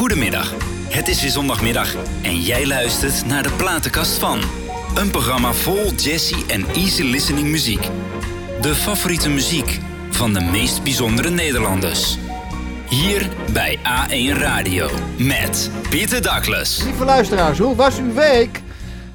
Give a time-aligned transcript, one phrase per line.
[0.00, 0.54] Goedemiddag.
[0.88, 4.40] Het is weer zondagmiddag en jij luistert naar de platenkast van.
[4.94, 7.88] Een programma vol jazzy en easy listening muziek.
[8.60, 9.78] De favoriete muziek
[10.10, 12.18] van de meest bijzondere Nederlanders.
[12.88, 16.82] Hier bij A1 Radio met Pieter Douglas.
[16.84, 18.60] Lieve luisteraars, hoe was uw week?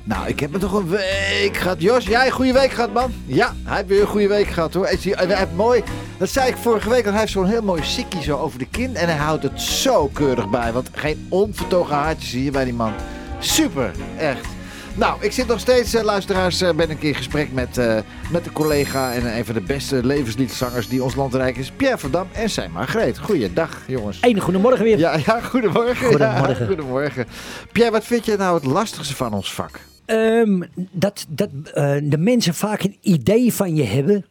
[0.07, 1.81] Nou, ik heb me toch een week gehad.
[1.81, 3.13] Jos, jij een goede week gehad, man?
[3.25, 4.85] Ja, hij heeft weer een goede week gehad, hoor.
[4.85, 4.97] Hij
[5.27, 5.83] heeft mooi,
[6.17, 8.67] dat zei ik vorige week, want hij heeft zo'n heel mooi sikkie zo over de
[8.67, 8.95] kin.
[8.95, 12.93] En hij houdt het zo keurig bij, want geen onvertogen haartjes hier bij die man.
[13.39, 14.47] Super, echt.
[14.95, 17.97] Nou, ik zit nog steeds, eh, luisteraars, eh, ben ik in gesprek met, eh,
[18.31, 21.97] met een collega en een van de beste levensliedzangers die ons land rijk is, Pierre
[21.97, 23.17] Verdam en zijn Margreet.
[23.17, 24.17] Goeiedag, jongens.
[24.21, 24.97] Een goedemorgen weer.
[24.97, 26.07] Ja, ja, goedemorgen.
[26.07, 26.59] Goedemorgen.
[26.59, 27.25] Ja, goedemorgen.
[27.71, 29.79] Pierre, wat vind je nou het lastigste van ons vak?
[30.05, 34.25] Ehm, dat dat eh, de mensen vaak een idee van je hebben.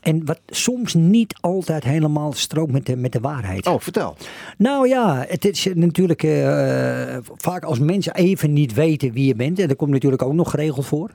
[0.00, 3.66] En wat soms niet altijd helemaal strookt met de, met de waarheid.
[3.66, 4.16] Oh, vertel.
[4.58, 9.58] Nou ja, het is natuurlijk eh, vaak als mensen even niet weten wie je bent.
[9.58, 11.10] En dat komt natuurlijk ook nog geregeld voor.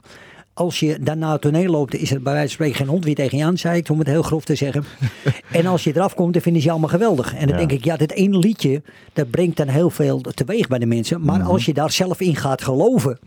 [0.53, 3.15] Als je naar het toneel loopt, is er bij wijze van spreken geen hond wie
[3.15, 4.83] tegen je aan zeikt, om het heel grof te zeggen.
[5.51, 7.33] en als je eraf komt, dan vinden ze je allemaal geweldig.
[7.33, 7.65] En dan Ja.
[7.65, 8.81] denk ik, ja, dit ene liedje,
[9.13, 11.21] dat brengt dan heel veel teweeg bij de mensen.
[11.21, 11.47] Maar Mhm.
[11.49, 13.19] als je daar zelf in gaat geloven,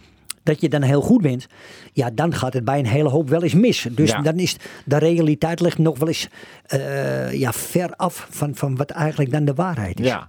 [0.46, 1.46] dat je dan heel goed bent,
[1.92, 3.86] ja, dan gaat het bij een hele hoop wel eens mis.
[3.90, 4.20] Dus Ja.
[4.22, 6.28] dan is de realiteit ligt nog wel eens
[6.66, 10.06] eh, ja, ver af van, van wat eigenlijk dan de waarheid is.
[10.06, 10.28] Ja.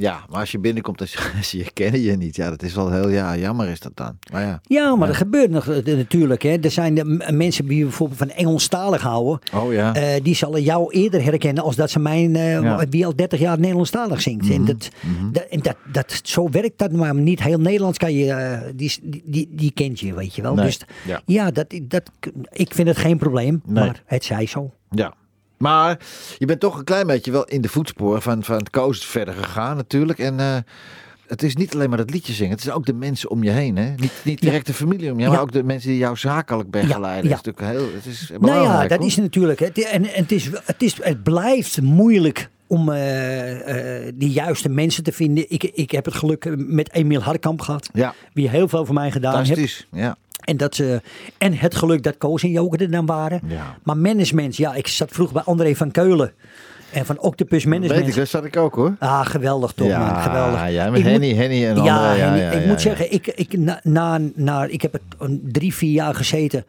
[0.00, 1.08] Ja, maar als je binnenkomt en
[1.44, 4.18] ze, kennen je niet, ja, dat is wel heel ja, jammer is dat dan.
[4.32, 4.60] Maar ja.
[4.62, 6.42] Ja, maar dat gebeurt nog eh, natuurlijk.
[6.42, 6.56] Hè.
[6.60, 9.38] Er zijn de m- mensen die bijvoorbeeld van Engelstalig houden.
[9.54, 9.94] Oh ja.
[9.94, 12.86] eh, die zullen jou eerder herkennen als dat ze mijn, eh, Ja.
[12.90, 14.50] wie al 30 jaar Nederlandstalig zingt.
[14.50, 14.88] En, dat,
[15.32, 18.92] dat, en dat, dat, zo werkt dat, maar niet heel Nederlands kan je, eh, die,
[19.02, 20.54] die, die, die kent je, weet je wel.
[20.54, 20.64] Nee.
[20.64, 21.20] Dus Ja.
[21.26, 22.10] ja, dat, dat,
[22.52, 23.84] ik vind het geen probleem, Nee.
[23.84, 24.70] maar het zij zo.
[24.90, 25.14] Ja.
[25.58, 25.98] Maar
[26.38, 29.34] je bent toch een klein beetje wel in de voetsporen van, van het Koos verder
[29.34, 30.18] gegaan natuurlijk.
[30.18, 30.56] En eh,
[31.26, 32.52] het is niet alleen maar het liedje zingen.
[32.52, 33.76] Het is ook de mensen om je heen.
[33.76, 33.94] Hè?
[33.96, 36.70] Niet, niet direct de familie om je heen, maar ook de mensen die jou zakelijk
[36.70, 37.30] begeleiden.
[37.30, 38.82] Ja, Dat is natuurlijk heel, het is Nou belangrijk.
[38.82, 39.06] ja, dat hoor.
[39.06, 39.58] is natuurlijk.
[39.58, 45.02] Het, en en het, is, het, is, het blijft moeilijk om eh, die juiste mensen
[45.02, 45.44] te vinden.
[45.48, 47.88] Ik, ik heb het geluk met Emiel Harkamp gehad.
[47.92, 49.46] Ja, Wie heel veel voor mij gedaan heeft.
[49.48, 49.86] fantastisch.
[49.92, 50.16] Ja.
[50.48, 51.00] En, dat ze,
[51.38, 53.40] en het geluk dat Koos en Joke er dan waren.
[53.46, 53.76] Ja.
[53.82, 56.32] Maar management, ja, ik zat vroeger bij André van Keulen.
[56.90, 58.04] En van Octopus Management.
[58.04, 58.96] Weet ik, zat ik ook hoor.
[58.98, 60.22] Ah, geweldig toch, ja, man.
[60.22, 60.70] Geweldig.
[60.70, 62.22] Ja, met Henny, Henny en ja, andere.
[62.22, 62.88] Henny, ja, ik ja, moet ja.
[62.88, 66.64] zeggen, ik, ik, na, na, na, ik heb het een drie, vier jaar gezeten.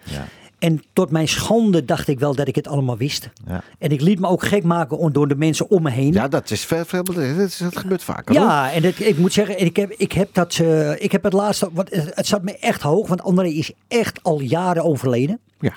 [0.60, 3.30] En tot mijn schande dacht ik wel dat ik het allemaal wist.
[3.48, 3.64] Ja.
[3.80, 6.14] En ik liet me ook gek maken door de mensen om me heen.
[6.14, 8.36] Ja, dat is veel, veel dat, is- dat gebeurt vaker.
[8.38, 8.46] hoor.
[8.48, 11.34] Ja, en het, ik moet zeggen, ik heb, ik heb dat, eh, ik heb het
[11.34, 15.40] laatste, want het, het zat me echt hoog, want André is echt al jaren overleden.
[15.60, 15.74] Ja.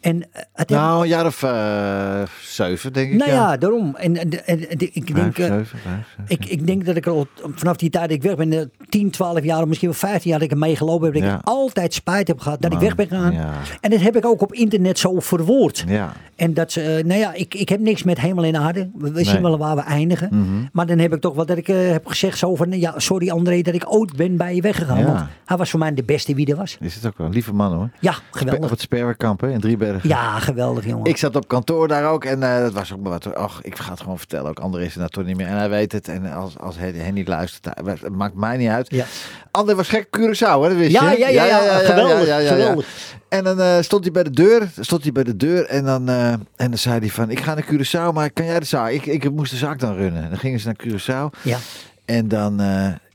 [0.00, 3.18] En eh, het Nou, een jaar of eh, zeven, denk ik.
[3.18, 3.94] nou ja, daarom.
[3.96, 6.24] En, en, en- en ik denk, Vijf, eh, zeven, vijf, zeven.
[6.26, 9.10] ik, ik denk dat ik al vanaf die tijd dat ik weg ben, eh, 10,
[9.10, 11.34] 12 jaar, of misschien wel 15 jaar dat ik er meegelopen heb, dat Ja.
[11.34, 13.32] ik altijd spijt heb gehad dat ik weg ben gegaan.
[13.32, 13.52] ja.
[13.80, 15.84] En dat heb ik ook op internet zo verwoord.
[15.86, 16.12] Ja.
[16.36, 18.90] En dat ze, nou ja, ik, ik heb niks met hemel en aarde.
[18.94, 20.28] We, zien wel waar we eindigen.
[20.32, 20.46] Mhm.
[20.72, 23.62] Maar dan heb ik toch wel dat ik heb gezegd zo van, ja, sorry André
[23.62, 25.04] dat ik ooit ben bij je weggegaan.
[25.04, 26.76] Want hij was voor mij de beste wie er was.
[26.80, 27.90] Is het ook wel een lieve man hoor.
[28.00, 28.70] Ja, Spe- Op geweldig.
[28.70, 29.60] het Sperwerkamp in
[30.02, 31.04] Ja, geweldig jongen.
[31.06, 33.34] Ik zat op kantoor daar ook en eh, dat was ook maar wat.
[33.34, 34.50] Ach, ik ga het gewoon vertellen.
[34.50, 35.46] Ook André is er nou toch niet meer.
[35.46, 36.08] En hij weet het.
[36.08, 38.90] En als, als hij, hij niet luistert, het maakt mij niet uit.
[38.90, 39.04] Ja.
[39.50, 40.68] André was gek Curaçao, hè?
[40.68, 41.18] Dat wist Ja, je?
[41.18, 42.86] ja, ja, ja, geweldig, geweldig.
[43.28, 44.68] En dan eh, stond hij bij de deur.
[44.80, 47.54] Stond hij bij de deur en dan, eh, en dan zei hij van, ik ga
[47.54, 48.90] naar Curaçao, maar kan jij de zaak?
[48.90, 50.22] Ik, ik moest de zaak dan runnen.
[50.22, 51.40] En dan gingen ze naar Curaçao.
[51.42, 51.58] Ja.
[52.04, 52.60] En dan,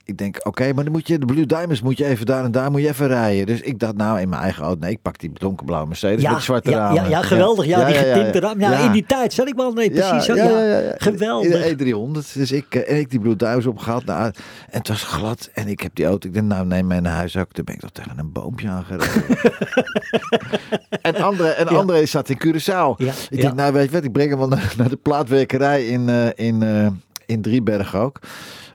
[0.06, 2.52] ik denk, oké, maar dan moet je, de Blue Diamonds moet je even daar en
[2.52, 3.46] daar moet je even rijden.
[3.46, 6.32] Dus ik dacht, nou, in mijn eigen auto, nee, ik pak die donkerblauwe Mercedes Ja,
[6.32, 6.96] met zwarte ja, ramen.
[7.04, 7.66] ja, ja, geweldig.
[7.66, 8.48] Ja, die getinte ja.
[8.48, 8.60] raam.
[8.60, 8.78] Ja, Ja.
[8.86, 9.74] in die tijd zat ik wel.
[9.74, 10.36] Nee, precies zo.
[10.36, 11.66] Ja, Geweldig.
[11.66, 12.34] In de E300.
[12.34, 14.06] Dus ik, eh, en ik die Blue Diamonds opgehaald.
[14.06, 14.34] Nou, en
[14.70, 15.50] het was glad.
[15.54, 16.28] En ik heb die auto.
[16.28, 17.52] Ik denk, nou, neem mij naar huis ook.
[17.52, 19.24] Toen ben ik toch tegen een boompje aangereden.
[21.02, 21.78] en André, en Ja.
[21.78, 22.96] André zat in Curaçao.
[22.98, 23.42] Ja, Ik ja.
[23.42, 24.04] denk, nou, weet je wat?
[24.04, 26.88] Ik breng hem wel naar, naar de plaatwerkerij in, eh, in, eh,
[27.26, 28.20] in Driebergen ook.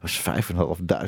[0.00, 0.44] Dat was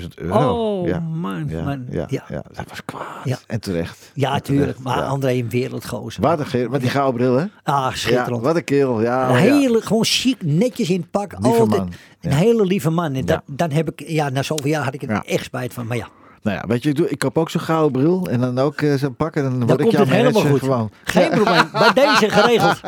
[0.03, 0.81] 5.500 euro.
[0.81, 0.99] Oh, ja.
[1.01, 1.49] man.
[1.49, 1.87] Ja, man.
[1.91, 2.25] ja, Ja.
[2.29, 2.43] ja.
[2.53, 3.45] dat was kwaad.
[3.47, 4.11] En terecht.
[4.15, 4.77] Ja, En tuurlijk.
[4.77, 5.03] terecht, Maar.
[5.05, 6.23] André een wereldgozer.
[6.23, 7.45] Wat een geer, met die gouden bril, hè?
[7.63, 8.43] Ah, schitterend.
[8.43, 9.01] wat een kerel.
[9.03, 11.33] Ja, Een oh hele, gewoon chic, netjes in het pak.
[11.39, 11.81] Lieve altijd.
[11.81, 11.93] man.
[12.21, 13.15] Een hele lieve man.
[13.15, 15.87] En dat, dan heb ik, ja, na zoveel jaar had ik er echt spijt van.
[15.87, 16.09] Maar ja,
[16.43, 18.81] Nou ja, weet je, ik, doe, ik koop ook zo'n gouden bril en dan ook
[18.81, 20.59] eh, zo'n pak en dan dan word ik het helemaal goed.
[20.59, 20.91] gewoon.
[21.05, 21.69] Geen probleem.
[21.73, 22.81] Bij deze geregeld.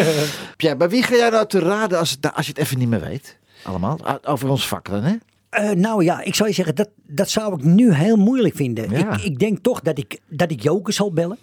[0.56, 3.00] Pierre, bij wie ga jij nou te raden als, als je het even niet meer
[3.00, 3.38] weet?
[3.64, 3.98] Allemaal?
[4.02, 5.14] Ah, Over ons vak dan, hè?
[5.50, 8.90] Eh, nou ja, ik zou je zeggen, dat, dat zou ik nu heel moeilijk vinden.
[8.90, 9.14] Ja.
[9.16, 11.38] Ik, ik denk toch dat ik, dat ik Joker zal bellen.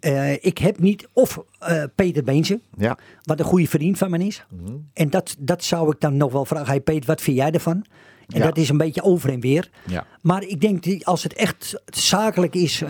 [0.00, 2.98] Eh, ik heb niet, of eh, Peter Beense, Ja.
[3.22, 4.44] wat een goede vriend van me is.
[4.92, 6.66] En dat, dat zou ik dan nog wel vragen.
[6.66, 7.84] Hey Peter, wat vind jij ervan?
[8.28, 8.44] En Ja.
[8.44, 9.70] dat is een beetje over en weer.
[9.86, 10.06] Ja.
[10.22, 12.82] Maar ik denk, die- als het echt zakelijk is,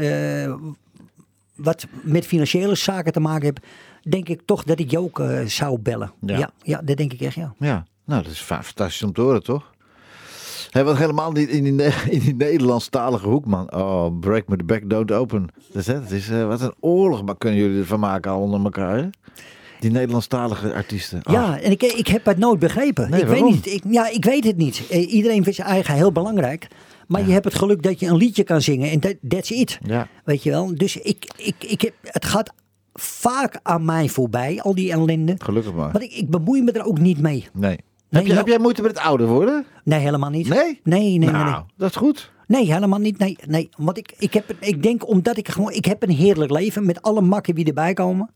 [1.54, 3.66] wat met financiële zaken te maken heeft,
[4.08, 6.12] denk ik toch dat ik eh, zou bellen.
[6.20, 6.50] Ja.
[6.62, 6.80] Ja.
[6.82, 7.54] Dat denk ik echt, ja.
[7.58, 9.72] Ja, nou, dat is fa- fantastisch om te horen, toch?
[10.74, 11.72] Hé, wat helemaal niet in die,
[12.10, 13.74] in die Nederlandstalige hoek, man.
[13.74, 15.48] Oh, break me the back, don't open.
[15.72, 18.40] Dat is, hè, het is eh, wat een oorlog, maar kunnen jullie ervan maken al
[18.40, 19.08] onder elkaar, hè?
[19.80, 21.20] Die Nederlandstalige artiesten.
[21.26, 23.10] Oh, Ja, en ik, ik heb het nooit begrepen.
[23.10, 23.54] Nee, ik weet waarom?
[23.54, 23.66] niet.
[23.66, 24.82] Ik, ja, ik weet het niet.
[24.90, 26.68] Eh, Iedereen vindt zijn eigen heel belangrijk.
[27.06, 29.78] Maar je hebt het geluk dat je een liedje kan zingen en that, that's it.
[29.82, 30.08] Ja.
[30.24, 30.74] Weet je wel?
[30.74, 32.52] Dus ik, ik, ik heb, het gaat
[32.94, 35.34] vaak aan mij voorbij, al die ellende.
[35.38, 35.92] Gelukkig maar.
[35.92, 37.48] Maar ik, ik bemoei me er ook niet mee.
[37.52, 37.78] Nee.
[38.14, 38.36] Heb, je, ja.
[38.38, 39.64] heb jij moeite met het ouder worden?
[39.84, 40.48] Nee, helemaal niet.
[40.48, 40.80] Nee?
[40.82, 41.60] Nee, nee, nou, nee.
[41.76, 42.32] dat is goed.
[42.46, 43.18] Nee, helemaal niet.
[43.18, 43.68] Nee, nee.
[43.76, 45.72] Want ik, ik, heb, ik denk omdat ik gewoon.
[45.72, 48.30] Ik heb een heerlijk leven met alle makken die erbij komen.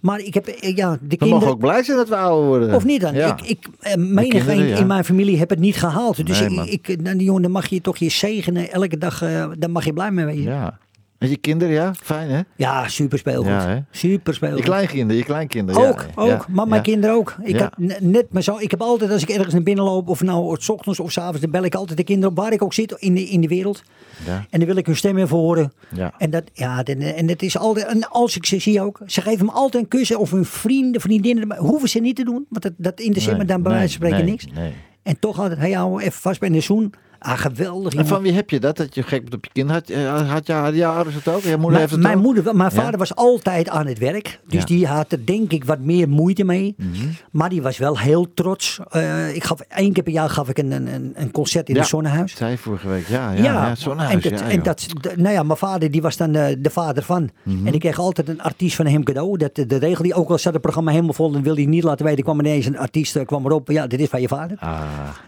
[0.00, 0.46] Maar ik heb.
[0.46, 1.28] eh, Ja, de We kinderen.
[1.28, 2.74] mogen ook blij zijn dat we ouder worden.
[2.74, 3.14] Of niet dan?
[3.14, 3.36] Ja.
[3.36, 4.76] Ik, ik, eh, menig kinderen, een ja.
[4.76, 6.26] in mijn familie heb het niet gehaald.
[6.26, 9.22] Dus Nee, ik, ik, dan, jongen, dan mag je toch je zegenen elke dag.
[9.22, 10.42] eh daar mag je blij mee wezen.
[10.52, 10.78] Ja,
[11.24, 11.30] Ja.
[11.30, 11.94] Je kinderen, ja?
[12.02, 12.88] Fijn, hè?
[12.88, 13.46] super speelgoed.
[13.46, 14.60] Ja, super Je speelgoed.
[14.62, 15.88] kleinkinderen, je kleinkinderen.
[15.88, 16.28] Ook, ja, ook.
[16.28, 16.90] ja, maar mijn ja.
[16.90, 17.36] kinderen ook.
[17.42, 17.70] Ik Ja.
[17.78, 18.56] heb net maar zo.
[18.58, 21.18] Ik heb altijd, als ik ergens naar binnen loop, of nou s ochtends of s
[21.18, 23.40] avonds, dan bel ik altijd de kinderen op waar ik ook zit in de, in
[23.40, 23.82] de wereld.
[24.26, 24.46] Ja.
[24.50, 25.72] En dan wil ik hun stem even horen.
[25.94, 26.14] Ja.
[26.18, 29.20] En dat, ja, dan- en dat is altijd, en als ik ze zie ook, ze
[29.20, 32.46] geven me altijd een kus of hun vrienden, vriendinnen, maar hoeven ze niet te doen,
[32.48, 34.46] want dat, dat interesseert me dan bij nee, wijze van spreken nee, niks.
[34.54, 34.72] Nee.
[35.02, 36.92] En toch altijd, hey, hou even vast bij een zoen.
[37.26, 37.94] Ah, geweldig.
[37.94, 38.76] En van wie heb je dat?
[38.76, 39.70] Dat je gek bent op je kind?
[39.70, 41.40] Had, eh, had, je, hadden je ouders het ook?
[41.42, 42.22] Je moeder Mijn, heeft het mijn, ook?
[42.22, 42.82] moeder, wel, mijn Ja?
[42.82, 44.40] vader was altijd aan het werk.
[44.46, 44.66] Dus Ja.
[44.66, 46.74] die had er denk ik wat meer moeite mee.
[46.78, 46.88] Mhm.
[47.30, 48.80] Maar die was wel heel trots.
[48.90, 51.80] Eh, ik gaf, één keer per jaar gaf ik een, een, een concert in Ja.
[51.80, 52.36] het Zonnehuis.
[52.36, 53.30] Zei je vorige week, ja.
[53.32, 54.86] Ja, ja, zo'n en, dat, ja, en dat,
[55.16, 57.30] nou ja, mijn vader die was dan de, de vader van.
[57.42, 57.66] Mhm.
[57.66, 59.36] En ik kreeg altijd een artiest van hem cadeau.
[59.38, 61.82] Dat, de regel die ook al zat het programma helemaal vol en wilde hij niet
[61.84, 62.24] laten weten.
[62.24, 63.70] kwam ineens een artiest eh, kwam erop.
[63.70, 64.56] Ja, dit is van je vader.
[64.60, 64.80] Ah,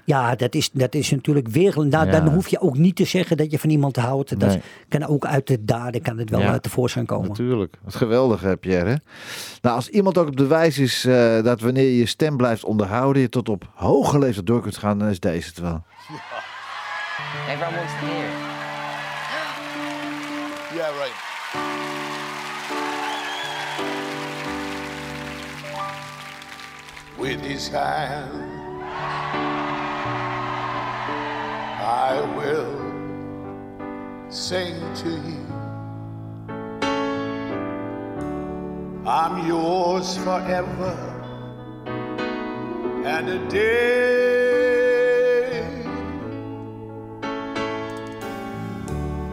[0.05, 1.75] Ja, dat is, dat is natuurlijk weer.
[1.89, 2.13] Nou, Ja.
[2.21, 4.41] Dan hoef je ook niet te zeggen dat je van iemand houdt.
[4.41, 4.63] Dat Nee.
[4.89, 6.53] kan ook uit de daden kan het wel Ja.
[6.53, 7.29] eh, tevoorschijn komen.
[7.29, 7.75] natuurlijk.
[7.85, 8.95] Wat geweldig heb je er, hè?
[9.63, 12.65] Nou, als iemand ook op de wijze is eh, dat wanneer je je stem blijft
[12.65, 13.23] onderhouden...
[13.23, 15.83] je tot op hoge leeftijd door kunt gaan, dan is deze het wel.
[17.49, 18.29] Everyone wants to hear.
[20.75, 21.15] Yeah, right.
[27.19, 28.56] With his hand,
[32.07, 32.71] I will
[34.31, 35.45] sing to you.
[39.05, 40.95] I'm yours forever
[43.05, 44.37] and a day.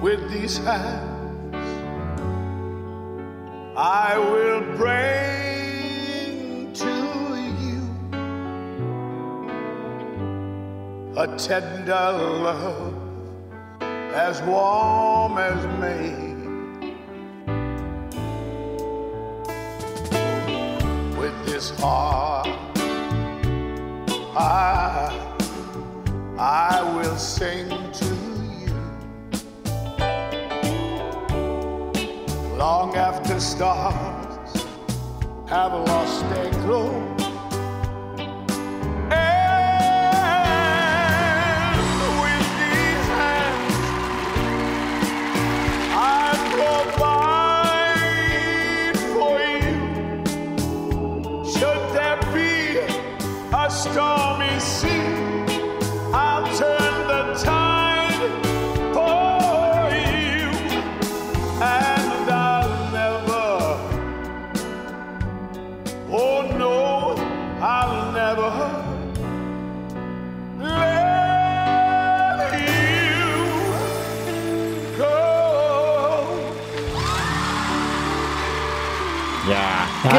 [0.02, 1.70] With these hands,
[3.78, 5.13] I will bring
[11.24, 12.12] a tender
[12.44, 12.94] love
[14.14, 16.12] as warm as May.
[21.18, 22.50] With this heart,
[24.36, 25.14] I,
[26.38, 28.06] I will sing to
[28.66, 28.76] you.
[32.58, 34.66] long after stars
[35.48, 37.23] have lost their glow.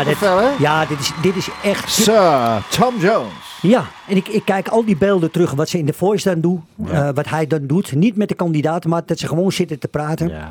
[0.04, 0.48] Ja, hè?
[0.50, 1.90] dit, ja dit, is, dit is echt.
[1.92, 3.32] Sir Tom Jones.
[3.62, 6.40] Ja, en ik, ik kijk al die beelden terug, wat ze in de voice dan
[6.40, 7.94] doen, eh, wat hij dan doet.
[7.94, 10.28] Niet met de kandidaten, maar dat ze gewoon zitten te praten.
[10.28, 10.50] Ja.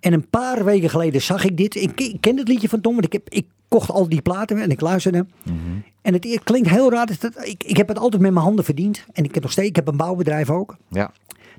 [0.00, 1.74] En een paar weken geleden zag ik dit.
[1.74, 4.58] Ik, ik ken het liedje van Tom, want ik, heb, ik kocht al die platen
[4.62, 5.26] en ik luisterde.
[5.42, 5.56] Mhm.
[6.02, 7.06] En het, het klinkt heel raar.
[7.06, 9.04] Dat, ik, ik heb het altijd met mijn handen verdiend.
[9.12, 10.76] En ik heb nog steeds, ik heb een bouwbedrijf ook.
[10.88, 11.10] Ja.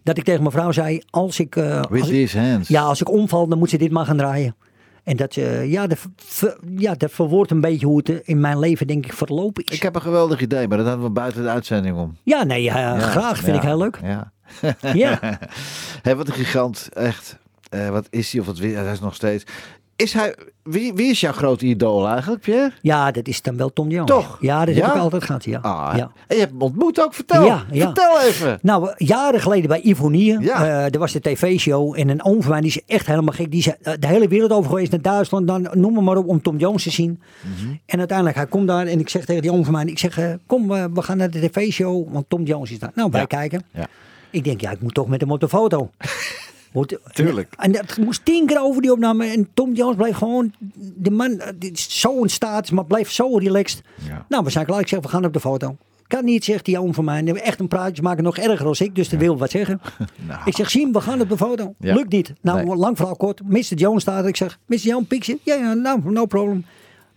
[0.03, 2.67] Dat ik tegen mijn vrouw zei, als ik, eh, With als ik- these hands.
[2.67, 4.55] ja, als ik omval, dan moet ze dit maar gaan draaien.
[5.03, 8.59] En dat, eh, ja, dat, ver- ja, dat verwoordt een beetje hoe het in mijn
[8.59, 9.75] leven, denk ik, verlopen is.
[9.75, 12.17] Ik heb een geweldig idee, maar dat hadden we buiten de uitzending om.
[12.23, 13.35] Ja, nee, ja, Ja, graag.
[13.37, 13.99] Vind ja, ik heel leuk.
[14.03, 14.31] Ja.
[14.93, 15.19] Ja.
[16.01, 17.37] Hé, wat een gigant, echt.
[17.69, 19.43] Eh, wat is hij of wat hij is nog steeds.
[19.95, 22.71] Is hij, wie, wie is jouw grote idool eigenlijk, Pierre?
[22.81, 24.09] Ja, dat is dan wel Tom Jones.
[24.09, 24.37] Toch?
[24.41, 24.85] Ja, dat Ja?
[24.85, 25.59] heb ik altijd gehad, ja.
[25.61, 26.11] Ah, ja.
[26.27, 27.45] En je hebt hem ontmoet ook, vertel.
[27.45, 27.85] Ja, ja.
[27.85, 28.59] Vertel even.
[28.61, 30.65] Nou, jaren geleden bij Ivonie, Ja.
[30.65, 33.51] eh er was de tv-show en een oom van mij, die is echt helemaal gek.
[33.51, 36.27] Die is eh, de hele wereld over geweest, naar Duitsland, dan, noem maar, maar op,
[36.27, 37.21] om Tom Jones te zien.
[37.41, 37.73] Mhm.
[37.85, 40.17] En uiteindelijk, hij komt daar en ik zeg tegen die oom van mij, ik zeg,
[40.17, 42.91] eh, kom, eh, we gaan naar de tv-show, want Tom Jones is daar.
[42.95, 43.63] Nou, wij kijken.
[44.29, 45.89] Ik denk, ja, ik moet toch met hem op de foto.
[47.13, 47.53] Tuurlijk.
[47.57, 49.25] En dat moest tien keer over die opname.
[49.25, 50.53] En Tom Jones bleef gewoon,
[50.95, 53.81] de man, die is zo in staat, maar bleef zo relaxed.
[54.07, 54.25] Ja.
[54.29, 54.79] Nou, we zijn klaar.
[54.79, 55.77] Ik zeg, we gaan op de foto.
[56.07, 57.17] Kan niet, zegt die oom van mij.
[57.25, 58.95] En echt een praatje maken, nog erger als ik.
[58.95, 59.81] Dus dat wil wat zeggen.
[60.27, 60.41] Nou.
[60.45, 61.73] Ik zeg, zien, we gaan op de foto.
[61.79, 61.93] Ja.
[61.93, 62.33] Lukt niet.
[62.41, 62.75] Nou, Nee.
[62.75, 63.41] lang verhaal kort.
[63.47, 63.59] Mr.
[63.75, 64.25] Jones staat.
[64.25, 64.75] Ik zeg, Mr.
[64.77, 65.39] Jones, picture?
[65.43, 66.65] Ja, ja, nou, no problem.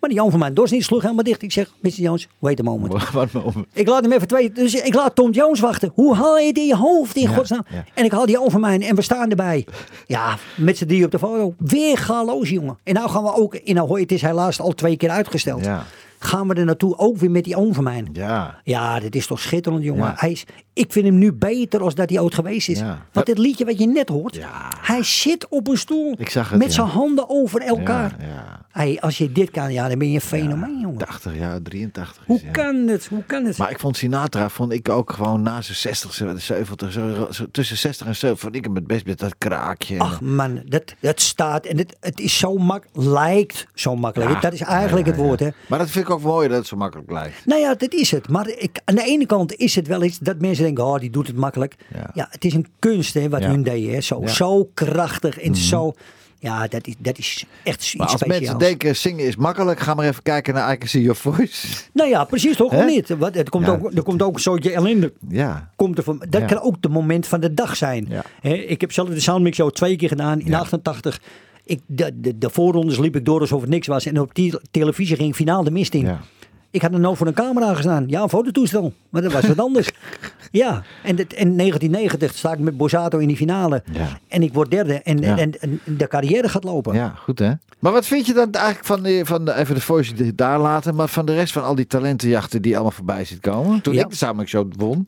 [0.07, 1.43] Maar die oom van mij, dorst niet, sloeg helemaal dicht.
[1.43, 1.91] Ik zeg, Mr.
[1.91, 3.11] Jones, wait a moment.
[3.11, 3.67] Wat me om.
[3.73, 4.53] Ik laat hem even twee.
[4.53, 5.93] Dus ik laat Tom Jones wachten.
[5.95, 7.65] Hoe haal je je hoofd in godsnaam?
[7.69, 7.85] ja.
[7.95, 9.67] En ik haal die over mij en we staan erbij.
[10.07, 11.55] Ja, met z'n drie op de foto.
[11.59, 12.79] Weer galoos, jongen.
[12.83, 14.01] En nou gaan we ook in Ahoy.
[14.01, 15.65] Het is helaas al twee keer uitgesteld.
[15.65, 15.85] Ja.
[16.19, 18.05] Gaan we er naartoe ook weer met die oom van mij.
[18.13, 18.61] Ja.
[18.65, 20.05] Ja, dit is toch schitterend, jongen.
[20.05, 20.15] Ja.
[20.17, 22.79] Hij is, ik vind hem nu beter als dat hij ooit geweest is.
[22.79, 22.99] Ja.
[23.13, 24.35] Want dit liedje wat je net hoort.
[24.35, 24.73] Ja.
[24.81, 26.15] Hij zit op een stoel.
[26.19, 28.17] Ik zag het, met zijn handen over elkaar.
[28.77, 28.89] Ja, ja.
[28.89, 30.99] Hey, als je dit kan, ja, dan ben je een fenomeen, jongen.
[30.99, 32.23] 80 jaar, 83.
[32.27, 32.51] Hoe ja.
[32.51, 33.07] kan het?
[33.07, 33.59] Hoe kan het?
[33.59, 37.77] Maar ik vond Sinatra, vond ik ook gewoon na zijn 60, 70, zo, zo, tussen
[37.77, 39.99] 60 en 70, vond ik hem het best met dat kraakje.
[39.99, 44.31] Ach man, dat, dat staat en het, het is zo makkelijk, lijkt zo makkelijk.
[44.31, 44.41] Ja.
[44.41, 45.49] Dat is eigenlijk Ja, ja, het woord, hè.
[45.69, 47.47] Maar dat vind ik ook mooi dat het zo makkelijk lijkt.
[47.47, 48.29] Nou ja, dat is het.
[48.29, 51.11] Maar ik, aan de ene kant is het wel iets dat mensen denken, oh, die
[51.11, 51.77] doet het makkelijk.
[51.95, 52.11] Ja.
[52.15, 53.49] Ja, het is een kunst, hè, wat Ja.
[53.49, 53.93] hun deden.
[53.93, 54.01] Hè.
[54.01, 54.21] Zo, Ja.
[54.25, 54.33] Mhm.
[54.35, 55.95] zo krachtig en zo...
[56.39, 58.41] Ja, dat is, dat is echt iets Maar als speciaals.
[58.41, 61.67] mensen denken zingen is makkelijk, ga maar even kijken naar I Can See Your Voice.
[61.93, 62.73] Nou ja, precies toch?
[62.73, 63.09] Of niet?
[63.19, 63.73] Wat, er, komt Ja.
[63.73, 65.13] ook, er komt ook een soortje ellende.
[65.29, 65.71] Ja.
[65.77, 66.47] Komt er van, dat Ja.
[66.47, 68.07] kan ook de moment van de dag zijn.
[68.09, 68.51] Ja.
[68.51, 70.59] Ik heb zelf de Soundmix Show twee keer gedaan in Ja.
[70.59, 71.21] 88.
[71.65, 74.07] Ik, de, de, de voorrondes liep ik door alsof het niks was.
[74.07, 76.05] En op die televisie ging finaal de mist in.
[76.05, 76.21] Ja.
[76.77, 78.05] Ik had er nou voor een camera gestaan.
[78.09, 78.93] Ja, een fototoestel.
[79.11, 79.91] Maar dat was wat anders.
[80.51, 83.83] ja, en in 1990 sta ik met Bosato in die finale.
[83.93, 84.07] Ja.
[84.29, 84.95] En ik word derde.
[84.95, 85.39] En, Ja.
[85.39, 86.95] en, en de carrière gaat lopen.
[86.95, 87.53] ja, goed hè.
[87.79, 91.09] Maar wat vind je dan eigenlijk van, van de, even de Voice daar laten, maar
[91.09, 93.81] van de rest van al die talentenjachten die allemaal voorbij zit komen?
[93.81, 94.03] Toen Ja.
[94.05, 95.07] ik de Samen Show won,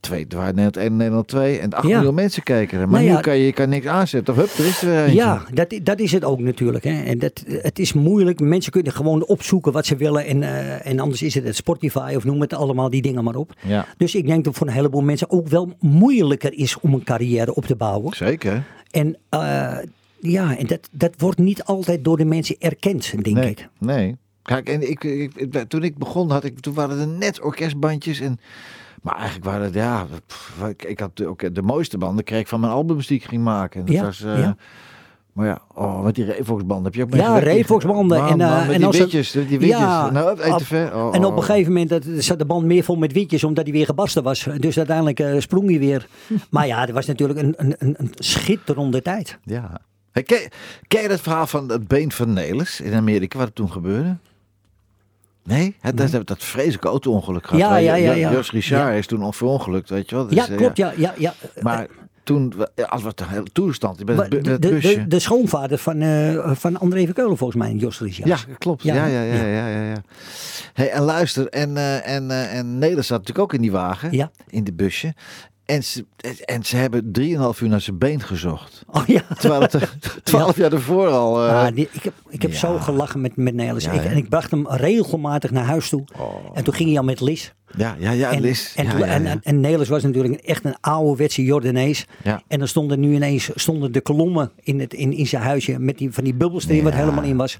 [0.00, 1.96] twee, er waren Nederland 1 en Nederland 2 en 8 Ja.
[1.96, 2.42] miljoen mensen
[2.80, 2.88] er.
[2.88, 4.34] Maar Nou nu kan je, je kan niks aanzetten.
[4.34, 5.12] Of hup, er is er.
[5.12, 6.84] Ja, dat, dat is het ook natuurlijk.
[6.84, 7.02] Hè.
[7.02, 8.40] En dat, het is moeilijk.
[8.40, 10.26] Mensen kunnen gewoon opzoeken wat ze willen.
[10.26, 13.36] En, eh, en anders is het het Spotify of noem het allemaal die dingen maar
[13.36, 13.52] op.
[13.66, 13.86] Ja.
[13.96, 17.54] Dus ik denk dat voor een heleboel mensen ook wel moeilijker is om een carrière
[17.54, 18.16] op te bouwen.
[18.16, 18.64] Zeker.
[18.90, 19.76] En eh,
[20.20, 23.68] ja, en dat, dat wordt niet altijd door de mensen erkend, denk nee, ik.
[23.78, 24.16] Nee.
[24.42, 28.20] Kijk, en ik, ik- toen ik begon, had ik, toen waren er net orkestbandjes.
[28.20, 28.38] En,
[29.02, 32.48] maar eigenlijk waren het, ja, pff, ik, ik had ook de mooiste banden kreeg ik
[32.48, 33.80] van mijn albums die ik ging maken.
[33.80, 34.56] En dat Ja, was, eh, ja.
[35.32, 37.38] Maar ja, oh, met die Revox-banden heb je ook Ja?
[37.38, 38.26] Revox-banden.
[38.26, 39.68] En, eh, en die als het- witjes, die witjes.
[39.68, 40.38] Ja, nou.
[40.40, 41.36] Oh, En op oh.
[41.36, 44.22] een gegeven moment dat, zat de band meer vol met wietjes, omdat hij weer gebarsten
[44.22, 44.46] was.
[44.56, 46.06] Dus uiteindelijk eh, sprong hij weer.
[46.50, 49.38] Maar ja, dat was natuurlijk een, een, een, een schitterende tijd.
[49.44, 49.80] Ja.
[50.12, 50.48] Hey, ken,
[50.88, 54.16] ken je dat verhaal van het been van Nelis in Amerika, wat er toen gebeurde?
[55.48, 55.76] Nee?
[55.80, 57.60] Het, dat, dat vreselijke auto-ongeluk gehad.
[57.60, 58.32] Ja, ja, ja, ja.
[58.32, 58.90] Jos Richard Ja.
[58.90, 60.24] is toen verongelukt, weet je wel.
[60.34, 60.76] Ja, Dus, eh, klopt.
[60.76, 61.34] Ja, ja, ja.
[61.60, 61.86] Maar
[62.22, 64.94] toen, ja, als wat hele toestand met het, bu- de, de, busje.
[64.96, 68.28] de, de schoonvader van, eh van André Verkeulen volgens mij, Jos Richard.
[68.28, 68.82] ja, klopt.
[68.82, 69.46] Ja, Ja, ja, ja, ja.
[69.46, 69.88] ja, ja.
[69.88, 70.02] ja,
[70.72, 74.12] Hey, en luister, en, eh en, eh en Nederland zat natuurlijk ook in die wagen,
[74.12, 74.30] Ja.
[74.48, 75.14] in de busje.
[75.68, 76.04] En ze,
[76.44, 77.24] en ze hebben 3,5
[77.62, 78.84] uur naar zijn been gezocht.
[78.90, 79.22] Oh ja.
[79.38, 81.46] Terwijl het er 12 jaar ervoor al...
[81.46, 82.58] eh, die- ik heb, ik heb ja.
[82.58, 83.84] zo gelachen met, met Nelis.
[83.84, 86.04] Ja, ik, en ik bracht hem regelmatig naar huis toe.
[86.54, 87.54] En toen ging hij al met Lis.
[87.76, 88.72] ja, ja, ja, En, Liz.
[88.76, 89.38] en, ja, toen- ja, en, ja.
[89.42, 92.06] en, Nelis was natuurlijk echt een ouderwetse Jordanees.
[92.24, 92.42] Ja.
[92.46, 95.98] En dan stonden nu ineens stonden de kolommen in, het, in, in zijn huisje met
[95.98, 96.98] die, van die bubbels erin wat Ja.
[96.98, 97.58] helemaal in was.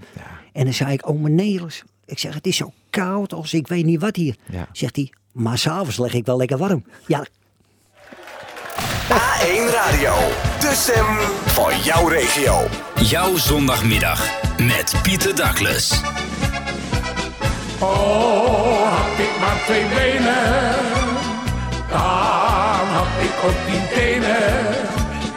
[0.53, 1.85] En dan zei ik, oh mijn Nelis.
[2.07, 4.37] Ik zeg, het is zo koud als ik weet niet wat hier.
[4.51, 4.69] Ja.
[4.73, 6.85] Zegt hij, maar s'avonds leg ik wel lekker warm.
[7.07, 7.27] Ja,
[9.11, 10.13] A1 Radio,
[10.61, 11.07] de stem
[11.47, 12.67] van jouw regio.
[13.01, 16.01] Jouw zondagmiddag met Pieter Douglas.
[17.79, 20.75] Oh, had ik maar twee benen,
[21.91, 24.77] dan had ik ook tien tenen.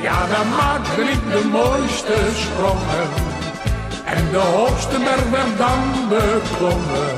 [0.02, 3.10] Ja, dan maakte ik de mooiste sprongen
[4.06, 7.16] en de hoogste berg werd dan beklommen.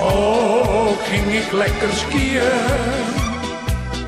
[0.00, 3.21] Oh, ging ik lekker skiën,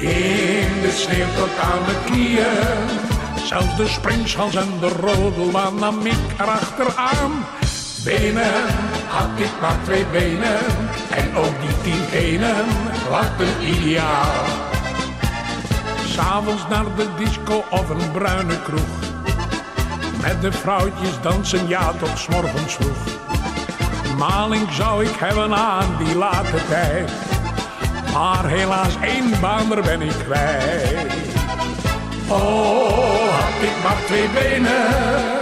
[0.04, 3.02] in de sneeuw tot aan mijn knieën.
[3.44, 7.32] Zelfs de springschans en de rodelbaan nam ik erachteraan.
[8.04, 8.64] Benen
[9.08, 10.58] had ik maar twee benen
[11.11, 12.66] en ook die tien tenen,
[13.11, 14.44] wat een ideaal.
[16.06, 19.12] S'avonds naar de disco of een bruine kroeg.
[20.23, 23.23] Met de vrouwtjes dansen, ja, tot morgens vroeg.
[24.18, 27.34] Maling zou ik hebben aan die late tijd.
[28.14, 31.12] Maar helaas één baan, daar ben ik kwijt.
[32.28, 35.40] Oh, had ik maar twee benen,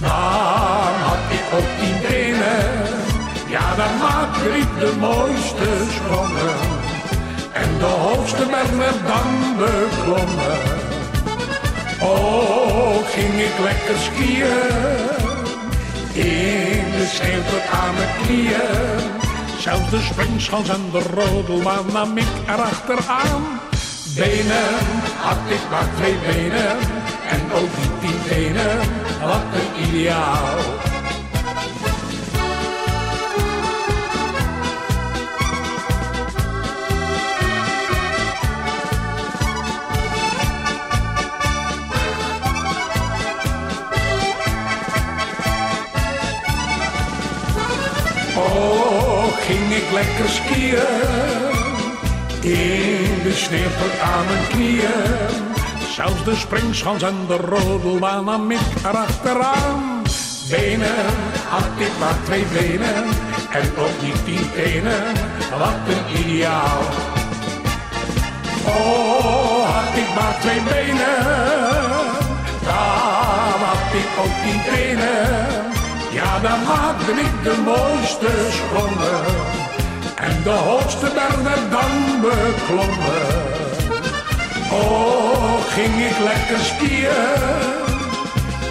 [0.00, 2.98] dan had ik ook tien benen.
[3.46, 6.58] Ja, dan maakte ik de mooiste sprongen.
[7.52, 10.58] En de hoogste berg werd dan beklommen.
[12.00, 14.78] Oh, ging ik lekker skiën.
[16.12, 19.20] In de sneeuw tot aan mijn knieën.
[19.60, 23.60] Zelfs de springschans en de rodelbaan nam ik erachteraan.
[24.14, 24.74] Benen
[25.16, 26.78] had ik maar twee benen.
[27.28, 28.78] En ook die tien benen,
[29.20, 30.99] wat een ideaal.
[49.80, 51.58] Ik lekker skiën.
[52.40, 55.48] In de sneeuw tot aan mijn knieën.
[55.94, 60.02] Zelfs de springschans en de rodelbaan nam ik erachteraan.
[60.50, 61.06] Benen
[61.48, 63.04] had ik maar twee benen.
[63.50, 65.02] En ook niet tien tenen.
[65.58, 66.82] Wat een ideaal.
[68.66, 71.24] Oh, had ik maar twee benen.
[72.64, 75.50] Dan had ik ook tien tenen.
[76.12, 79.59] Ja, dan maakte ik de mooiste sprongen.
[80.20, 83.26] En de hoogste berg werd dan beklommen.
[84.72, 87.68] Oh, ging ik lekker skiën.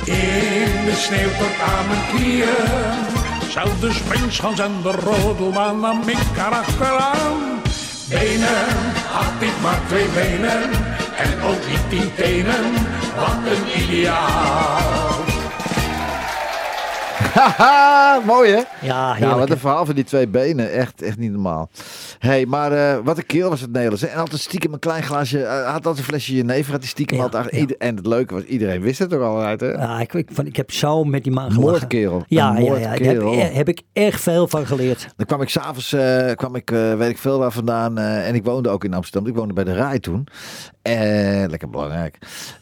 [0.04, 3.18] In de sneeuw tot aan mijn knieën.
[3.50, 7.62] Zelfs de springschans en de rodelbaan nam ik erachteraan.
[8.10, 8.68] Benen
[9.12, 10.62] had ik maar twee benen.
[11.18, 12.74] En ook niet tien tenen.
[13.16, 15.09] Wat een ideaal.
[17.34, 18.56] Haha, mooi hè?
[18.58, 19.40] Ja, Ja, heerlijk.
[19.40, 20.72] wat een verhaal van die twee benen.
[20.72, 21.70] Echt, echt niet normaal.
[22.20, 24.02] hey, maar eh, wat een keel was het Nederlands.
[24.02, 24.08] hè?
[24.08, 25.44] En altijd stiekem een klein glaasje.
[25.44, 26.72] eh, had altijd een flesje jenever.
[26.72, 27.56] Had hij stiekem Ja, altijd.
[27.56, 27.66] ja.
[27.78, 29.68] En het leuke was, iedereen wist het ook al uit hè?
[29.72, 31.62] Ja, ik, ik, van, ik heb zo met die man gelachen.
[31.70, 32.24] Moordkerel.
[32.28, 33.54] Ja, ja, ja, daar heb, moordkerel.
[33.54, 35.08] heb ik echt veel van geleerd.
[35.16, 37.98] Dan kwam ik s'avonds, eh kwam ik, weet ik veel waar vandaan.
[37.98, 39.30] en ik woonde ook in Amsterdam.
[39.30, 40.28] Ik woonde bij de Rai toen.
[40.82, 42.18] En lekker belangrijk.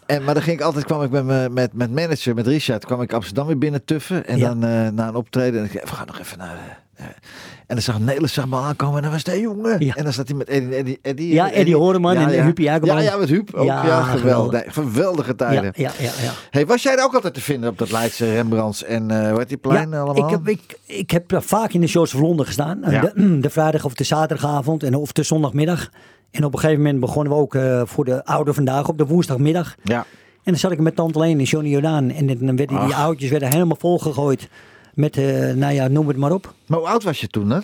[0.07, 2.85] En, maar dan ging ik altijd, kwam ik met, me- met, met manager, met Richard,
[2.85, 4.25] kwam ik Amsterdam weer binnen tuffen.
[4.27, 4.47] En Ja.
[4.47, 5.59] dan eh, na een optreden.
[5.59, 6.55] En ik we gaan nog even naar.
[6.55, 7.05] de- eh,
[7.67, 9.85] en dan zag Nederlands zag me aankomen en dan was hij jongen.
[9.85, 9.95] Ja.
[9.95, 12.95] En dan zat hij met Eddie, Eddie, Eddie, Ja, Eddie Horeman en Huub Jagerman.
[12.95, 13.65] Ja, ja, met Huub ook.
[13.65, 14.51] Ja, Ja, geweldig.
[14.63, 15.63] Nee, geweldige tijden.
[15.63, 16.11] Ja, ja, ja.
[16.23, 16.31] ja.
[16.49, 19.37] Hey, was jij er ook altijd te vinden op dat Leidse Rembrandts en eh hoe
[19.39, 20.25] heet die plein Ja, allemaal?
[20.25, 22.79] Ik heb, ik, ik heb eh, vaak in de shows van Londen gestaan.
[22.89, 23.01] Ja.
[23.01, 25.89] De, de vrijdag of de zaterdagavond en of de zondagmiddag.
[26.31, 29.05] En op een gegeven moment begonnen we ook eh, voor de oude vandaag op de
[29.05, 29.75] woensdagmiddag.
[29.83, 29.97] Ja.
[30.43, 32.09] En dan zat ik met Tante Leen en Johnny Jordaan.
[32.11, 34.49] En dan werden die oudjes werden helemaal volgegooid.
[34.93, 36.53] Met, eh, nou ja, noem het maar op.
[36.65, 37.59] Maar hoe oud was je toen, hè?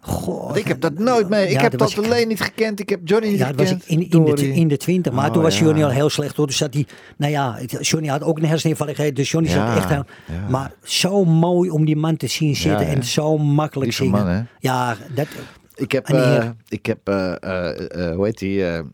[0.00, 1.44] Goh, ik heb dat nooit mee.
[1.46, 2.80] Ik Ja, heb dat was Tante ik- Leen niet gekend.
[2.80, 3.84] Ik heb Johnny niet Ja, dat was gekend.
[3.90, 5.12] ik in, in, de, in de twintig.
[5.12, 5.64] Maar Oh, toen was ja.
[5.64, 6.46] Johnny al heel slecht hoor.
[6.46, 9.16] Dus zat hij, nou ja, Johnny had ook een herseninvalligheid.
[9.16, 10.06] Dus Johnny zat echt aan.
[10.50, 12.86] Maar zo mooi om die man te zien zitten.
[12.86, 14.26] en zo makkelijk Lieve zingen.
[14.34, 14.46] man?
[14.58, 15.26] Ja, dat,
[15.76, 18.84] Ik heb, eh, ik heb eh, eh, eh, hoe heet die, eh, eh,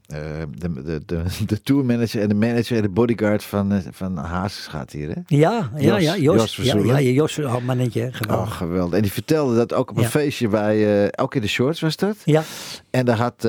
[0.58, 4.92] de, de, de, de tourmanager en de manager en de bodyguard van, van Hazes gaat
[4.92, 5.20] hier, hè?
[5.26, 6.16] ja, ja, Jos- ja.
[6.16, 8.46] Jos Jos, ja, ja, Jos, oh, mannetje, geweldig.
[8.50, 8.94] Oh, geweldig.
[8.96, 10.08] En die vertelde dat ook op een Ja.
[10.08, 12.16] feestje bij, eh ook in de shorts was dat.
[12.24, 12.42] Ja,
[12.90, 13.48] En daar had.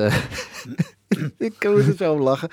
[1.16, 2.48] eh, ik kan er zo om lachen.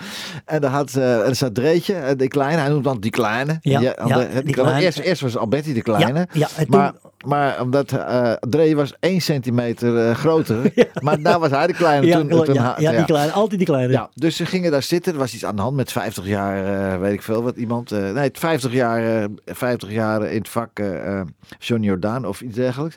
[0.45, 0.95] En daar had.
[0.95, 2.61] eh er zat Dreetje, eh, die kleine.
[2.61, 3.57] Hij noemt dan die kleine.
[3.61, 4.81] Ja, Die- ja, die die kleine.
[4.81, 6.19] Eerst, eerst was Alberti de kleine.
[6.19, 6.93] Ja, ja, toen- maar,
[7.25, 10.57] maar omdat eh Dree was één centimeter eh, groter.
[11.03, 12.05] Maar daar was hij de kleine.
[12.07, 13.93] ja, toen, klopt, toen ja, ja, die kleine, altijd die kleine.
[13.93, 15.13] ja, dus ze gingen daar zitten.
[15.13, 17.91] Er was iets aan de hand met 50 jaar, eh, weet ik veel wat iemand.
[17.91, 21.25] eh, nee, 50 jaar, eh, 50 jaar in het vak eh eh,
[21.59, 22.95] Johnny Jordaan of iets dergelijks.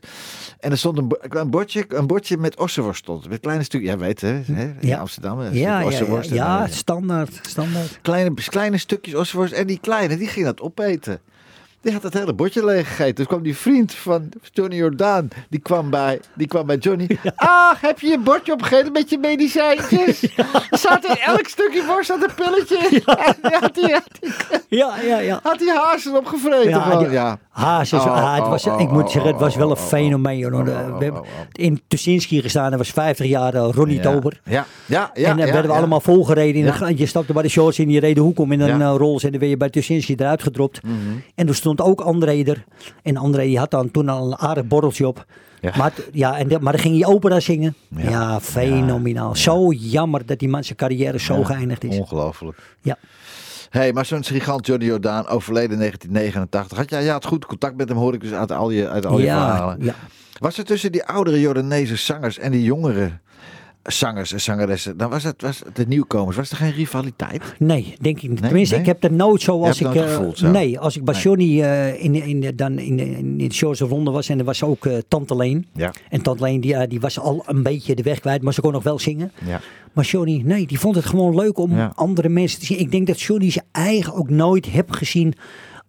[0.61, 3.29] En er stond een, een bordje, een bordje met ossenworst stond.
[3.29, 4.99] Met kleine stukjes, ja weet hè, hè in Ja.
[4.99, 5.41] Amsterdam.
[5.53, 7.99] Ja, ja, ja, ja, eh, standaard, standaard.
[8.03, 9.53] kleine, kleine stukjes ossenworst.
[9.53, 11.21] En die kleine, die ging dat opeten.
[11.83, 13.15] Die had het hele bordje leeg gegeten.
[13.15, 17.07] Dus kwam die vriend van Johnny Jordaan, die kwam bij, die kwam bij Johnny.
[17.37, 20.23] Ah, heb je je bordje opgegeten met je medicijntjes?
[20.71, 22.79] Er staat in elk stukje worst aan een pilletje.
[22.91, 24.31] Die had die, had die,
[24.79, 25.41] Ja, ja, ja.
[25.43, 26.69] had die hazen opgevreten.
[26.71, 27.39] Ja, die- ja.
[27.53, 29.83] Hazes, Oh, ah, het was, oh, ik moet oh, zeggen, het was wel een oh,
[29.83, 30.43] oh, fenomeen.
[30.43, 30.53] hoor.
[30.53, 31.27] oh, We oh, hebben oh, oh.
[31.53, 34.03] in Tuschinski gestaan, dat was 50 jaar uh, Ronnie ja.
[34.03, 34.41] Tober.
[34.45, 35.29] Ja, ja, ja.
[35.31, 35.79] en dan ja, werden we ja.
[35.79, 36.55] allemaal volgereden.
[36.55, 36.89] In de Ja.
[36.97, 38.77] je stapte bij de shorts in, je reed de hoek om in een Ja.
[38.77, 38.83] Mhm.
[38.83, 40.81] eh, rolls en dan werd je bij Tuschinski eruit gedropt.
[41.35, 42.65] En toen stond ook André er.
[43.03, 45.25] En André die had dan toen al een aardig borreltje op.
[45.61, 45.73] Ja.
[45.77, 47.75] Maar, het- ja, en de- maar dan ging hij opera zingen.
[47.89, 48.11] Ja.
[48.11, 49.37] Ja, fenomenaal.
[49.37, 51.99] Zo jammer dat die man zijn carrière zo geëindigd is.
[51.99, 52.59] Ongelooflijk.
[52.81, 52.97] Ja.
[53.71, 56.79] hey, maar zo'n gigant Johnny Jordaan, overleden in 1989.
[56.79, 59.07] Had jij, ja, had goed contact met hem, hoor ik dus uit al je, uit
[59.07, 59.77] al je verhalen.
[59.81, 59.95] ja.
[60.39, 63.11] Was er tussen die oudere Jordaanese zangers en die jongere
[63.83, 67.43] zangers en zangeressen, dan was het, was de nieuwkomers, was er geen rivaliteit?
[67.59, 68.31] Nee, denk ik niet.
[68.41, 68.49] Nee?
[68.49, 68.85] Tenminste, Nee?
[68.85, 69.95] ik heb er nooit zo als ik.
[69.95, 70.51] eh, gevoeld zo?
[70.51, 71.23] nee, als ik bij Nee.
[71.23, 74.63] Johnny eh, in, in, dan in, in de shows of Londen was en er was
[74.63, 75.67] ook eh, Tante Leen.
[75.75, 75.93] Ja.
[76.09, 78.73] En Tante Leen die, die was al een beetje de weg kwijt, maar ze kon
[78.73, 79.33] nog wel zingen.
[79.47, 79.61] Ja.
[79.93, 81.93] Maar Johnny, nee, die vond het gewoon leuk om Ja.
[81.95, 82.79] andere mensen te zien.
[82.79, 85.35] Ik denk dat Johnny zijn eigen ook nooit heb gezien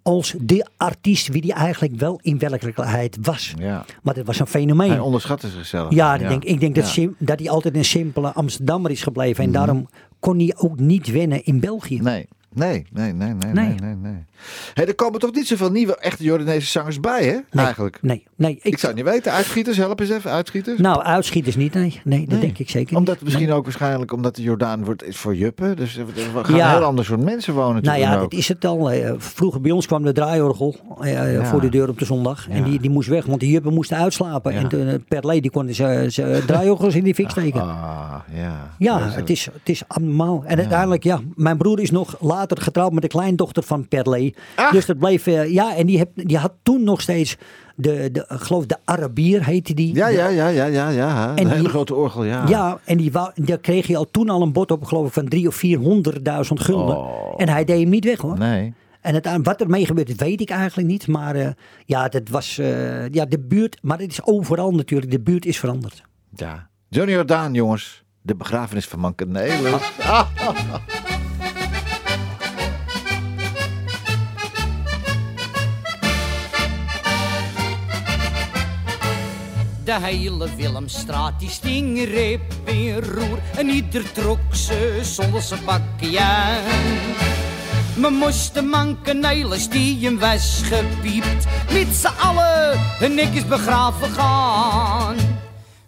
[0.04, 3.54] als de artiest wie die eigenlijk wel in werkelijkheid was.
[3.58, 3.86] Ja.
[4.04, 4.90] Maar dat was een fenomeen.
[4.90, 5.94] Hij onderschatte zichzelf.
[5.94, 6.90] Ja, dat Denk, ik denk dat, Ja.
[6.90, 9.44] sim- dat hij altijd een simpele Amsterdammer is gebleven.
[9.44, 9.90] En daarom
[10.20, 12.00] kon hij ook niet wennen in België.
[12.02, 12.28] Nee.
[12.56, 13.96] Nee, nee, nee, nee, nee, Nee.
[13.96, 14.26] nee.
[14.74, 17.32] Hey, er komen toch niet zoveel nieuwe echte Jordaanese zangers bij, hè?
[17.52, 17.98] Nee, Eigenlijk.
[18.02, 18.60] Nee, nee.
[18.62, 19.32] Ik zou het niet weten.
[19.32, 20.32] Uitschieters, help eens even.
[20.32, 20.80] Uitschieters.
[20.80, 22.02] Nou, uitschieters niet, nee.
[22.04, 22.40] Nee, dat Nee.
[22.40, 23.56] denk ik zeker Omdat misschien Nee.
[23.56, 25.76] ook waarschijnlijk omdat de Jordaan wordt is voor juppen.
[25.76, 26.06] Dus er
[26.44, 26.70] gaan Ja.
[26.70, 27.84] een heel ander soort mensen wonen.
[27.84, 28.92] Nou ja, dat is het al.
[28.92, 31.46] Eh, Vroeger bij ons kwam de draaiorgel eh, Ja.
[31.46, 32.50] voor de deur op de zondag.
[32.50, 34.54] En die, die moest weg, want die juppen moesten uitslapen.
[34.54, 37.62] En eh, per leden konden ze ze draaiorgels in die fik steken.
[37.62, 38.70] Ah, ja.
[38.78, 40.44] Ja, het is, het is allemaal.
[40.46, 42.16] En uiteindelijk, ja, mijn broer is nog
[42.50, 44.34] later getrouwd met de kleindochter van Perley.
[44.56, 44.72] Ah.
[44.72, 47.38] Dus dat bleef, eh, ja, en die, heb, die had toen nog steeds,
[47.76, 49.96] de, de, ik geloof de Arabier heette die.
[49.96, 51.30] Ja, ja, ja, ja, ja, ja.
[51.32, 52.44] Een En hele die- grote orgel, ja.
[52.48, 55.14] Ja, en die wou, daar kreeg hij al toen al een bod op, geloof ik,
[55.14, 56.98] van drie of 400.000 gulden.
[56.98, 57.34] Oh.
[57.38, 58.38] En hij deed hem niet weg hoor.
[58.38, 58.74] Nee.
[59.02, 61.08] En het, wat er mee gebeurde, weet ik eigenlijk niet.
[61.08, 61.48] Maar eh,
[61.86, 65.60] ja, dat was, eh, ja, de buurt, maar het is overal natuurlijk, de buurt is
[65.60, 66.02] veranderd.
[66.36, 66.70] Ja.
[66.90, 68.04] Johnny Jordaan, jongens.
[68.22, 69.82] De begrafenis van Manke Nederland.
[70.00, 70.28] Ah.
[79.84, 83.40] De hele Willemstraat die sting reep in roer.
[83.56, 86.60] En ieder trok ze zonder zijn bakje.
[87.96, 91.46] We moesten manken eiles die hem was gepiept.
[91.72, 95.16] Met z'n allen hun nekjes begraven gaan.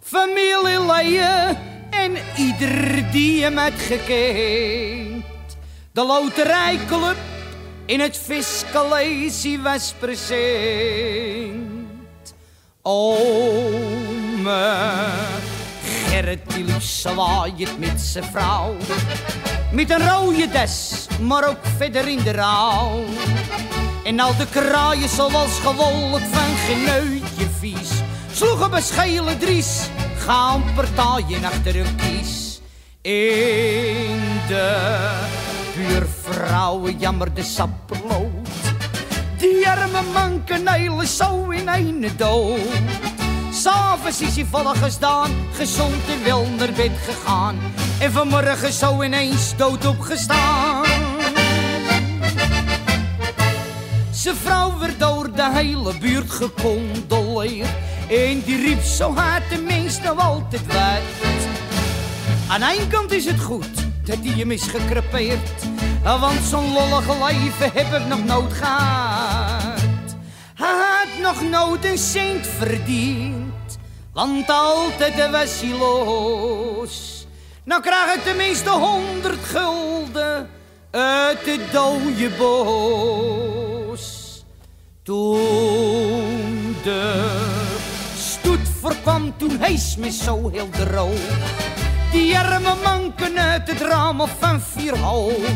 [0.01, 1.57] Familieleden
[1.89, 5.25] en ieder die hem had gekend.
[5.91, 7.17] De loterijclub
[7.85, 11.75] in het Fiscalesie was present
[14.45, 15.09] Ome
[16.07, 18.75] Gerrit die liep zwaaiend met zijn vrouw.
[19.71, 23.03] Met een rode des, maar ook verder in de rouw.
[24.03, 27.89] En al de kraaien zoals gewolk van geneutje vies.
[28.31, 29.79] Sloegen bij dries,
[30.17, 32.61] gaan partijen achter hun kies.
[33.01, 35.09] In de
[35.75, 38.47] buurvrouwen jammerde sapperlood.
[39.37, 43.14] Die arme mankenijl is zo in een dood.
[43.55, 47.55] S'avonds is hij vallen gestaan, gezond en wel naar bed gegaan.
[47.99, 50.85] En vanmorgen zo ineens dood opgestaan.
[54.11, 57.69] Zijn vrouw werd door de hele buurt gecondoleerd.
[58.09, 61.47] En die riep zo hard de nou altijd wat.
[62.47, 65.49] Aan één kant is het goed dat hij hem is gekrepeerd.
[66.03, 69.79] Want zo'n lollige leven heb ik nog nooit gehad.
[70.55, 73.44] Hij had nog nooit een cent verdiend.
[74.15, 77.25] Want altijd was hij los.
[77.63, 80.49] Nou krijg ik tenminste honderd gulden
[80.91, 84.03] uit het dode bos.
[85.03, 87.35] Toen de
[88.17, 91.19] stoet voorkwam, toen hees me zo heel droog.
[92.11, 95.47] Die arme manken uit het raam of van vier hoog.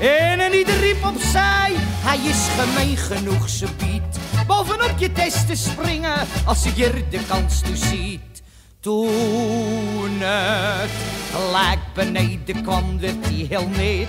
[0.00, 4.15] En een ieder riep opzij, hij is gemeen genoeg, ze biedt.
[4.46, 8.42] Bovenop je test te springen, als je er de kans toe ziet.
[8.80, 10.90] Toen het
[11.32, 14.08] gelijk beneden kwam, werd hij heel net.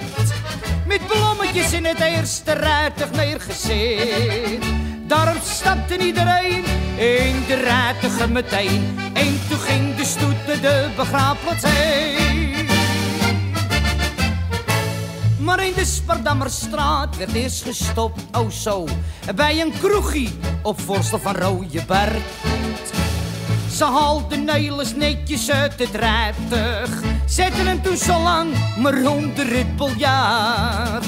[0.88, 4.64] Met blommetjes in het eerste rijtuig neergezet.
[5.08, 6.64] Daarop stapte iedereen
[6.98, 8.96] in de rijtuigen meteen.
[9.14, 12.77] En toen ging de stoet de begraafplaats heen.
[15.48, 18.88] Maar in de Spardammerstraat werd eerst gestopt, oh zo,
[19.36, 22.22] bij een kroegie op voorstel van Rode Bert.
[23.72, 26.90] Ze haalden Nelis netjes uit het rijtuig,
[27.26, 31.06] zetten hem toen zo lang maar het biljart.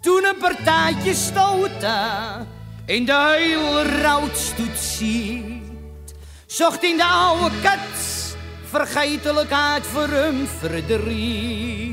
[0.00, 2.46] Toen een partijtje stoten
[2.84, 6.14] in de hele routstoet ziet,
[6.46, 11.91] zocht in de oude kat vergetelijkheid voor hem verdriet.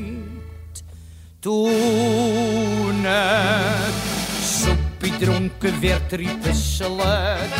[1.40, 3.94] Toen het
[4.42, 7.50] soepie dronken werd, ze luid.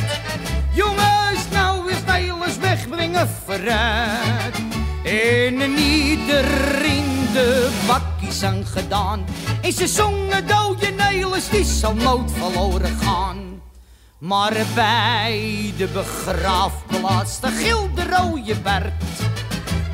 [0.73, 4.57] Jongens, nou is Nijlers wegbrengen vooruit.
[5.05, 9.25] En iedereen de bakkies aan gedaan.
[9.63, 13.63] En ze zongen dode Nelis, die zal nooit verloren gaan.
[14.19, 18.93] Maar bij de begraafplaats, de gilde rode Bert.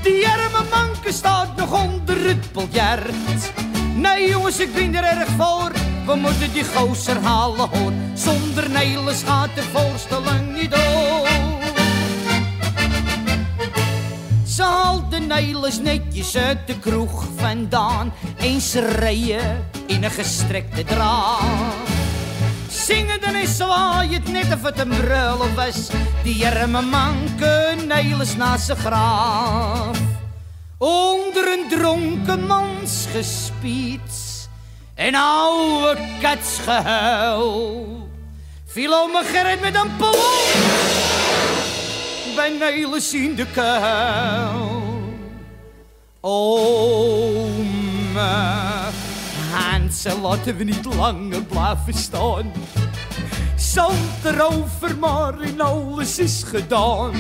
[0.02, 3.64] Die arme manke staat nog onder het biljart.
[3.96, 5.72] Nee jongens, ik ben er erg voor.
[6.06, 7.92] We moeten die gozer halen hoor.
[8.14, 11.28] Zonder Nelis gaat de voorstelling niet door.
[14.46, 18.12] Ze haalde Nelis netjes uit de kroeg vandaan.
[18.36, 21.40] En ze reden in een gestrekte draad.
[22.68, 25.90] Zingen dan is zwaait net of het een brullen was.
[26.22, 30.15] Die arme manke Nelis naast zijn graaf.
[30.78, 34.48] Onder een dronken mans gespiet.
[34.94, 38.08] En oude katsgehuil.
[38.66, 40.14] Viel ome Gerrit met een pol
[42.36, 44.84] bij Nelis in de kuil.
[46.20, 47.54] Ome,
[49.52, 52.52] Hansel, laten we niet langer blijven staan.
[53.56, 57.14] Zand erover, maar in alles is gedaan.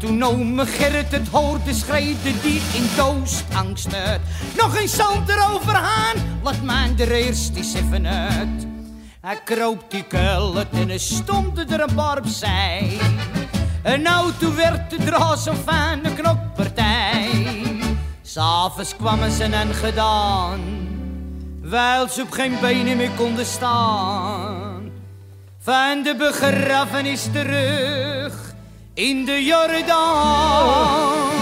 [0.00, 4.20] Toen ome Gerrit het hoorde, schreeuwde die in doostangst uit.
[4.56, 8.66] Nog een zand erover aan, laat mij er eerst even uit.
[9.20, 12.98] Hij kroop die kuil uit en er stonden er een paar opzij.
[13.82, 17.28] En nou, toen werd de draad zo fijne knoppartij.
[18.22, 20.60] S'avonds kwamen ze en gedaan,
[21.60, 24.90] wijl ze op geen benen meer konden staan.
[25.58, 28.49] Van de begrafenis terug
[28.94, 31.28] in de Jordaan.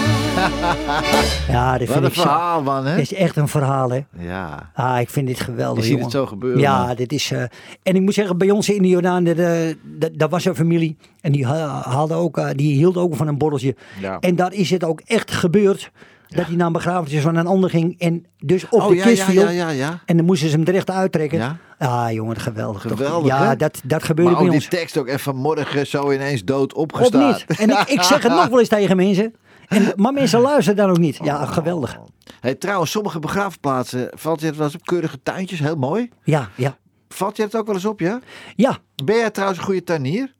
[1.47, 2.21] Ja, dat Wat vind een ik zo.
[2.21, 2.91] verhaal, man, hè?
[2.91, 3.99] Dat is echt een verhaal, hè?
[4.19, 4.69] Ja.
[4.73, 6.05] Ah, ik vind dit geweldig, Je ziet jongen.
[6.05, 6.95] het zo gebeuren, Ja, man.
[6.95, 7.31] dit is...
[7.31, 7.41] eh,
[7.83, 10.55] en ik moet zeggen, bij ons in de Jordaan, dat, eh, dat, dat was een
[10.55, 10.97] familie.
[11.21, 13.75] En die, ha- haalde ook, eh, die hield ook van een borreltje.
[14.01, 14.17] Ja.
[14.19, 15.91] En daar is het ook echt gebeurd.
[16.29, 17.99] Dat hij naar een begrafenis van een ander ging.
[17.99, 19.41] En dus op Oh, de kist viel.
[19.41, 19.99] ja, ja, ja.
[20.05, 21.37] En dan moesten ze hem er echt uittrekken.
[21.39, 21.57] Ja.
[21.77, 22.81] Ah, jongen, geweldig.
[22.81, 22.91] toch?
[22.91, 23.55] Geweldig, Ja, hè?
[23.55, 24.69] dat, dat gebeurde Maar bij ook ons.
[24.69, 27.27] die tekst ook even vanmorgen zo ineens dood opgestaan.
[27.27, 27.59] niet.
[27.59, 29.35] En ik, ik zeg het nog wel eens tegen mensen.
[29.67, 31.19] En, maar mensen luisteren dan ook niet.
[31.23, 31.97] Ja, geweldig.
[32.39, 36.09] Hey, trouwens, sommige begraafplaatsen valt je het wel eens op keurige tuintjes, heel mooi.
[36.23, 36.77] Ja, ja.
[37.09, 38.19] Valt je het ook wel eens op, ja?
[38.55, 40.33] Ja, Ben jij trouwens een goede tuinier?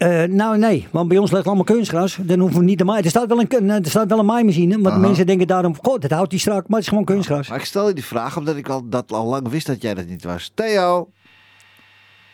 [0.00, 2.18] Eh, nou nee, want bij ons ligt allemaal kunstgras.
[2.20, 3.04] Dan hoeven we niet te maaien.
[3.04, 4.80] Er staat wel een, kun- er staat wel een maaimachine.
[4.80, 6.60] Want mensen denken daarom, god, dat houdt die strak.
[6.68, 7.48] Maar het is gewoon kunstgras.
[7.48, 9.94] Maar ik stel je die vraag omdat ik al, dat al lang wist dat jij
[9.94, 10.50] dat niet was.
[10.54, 11.10] Theo.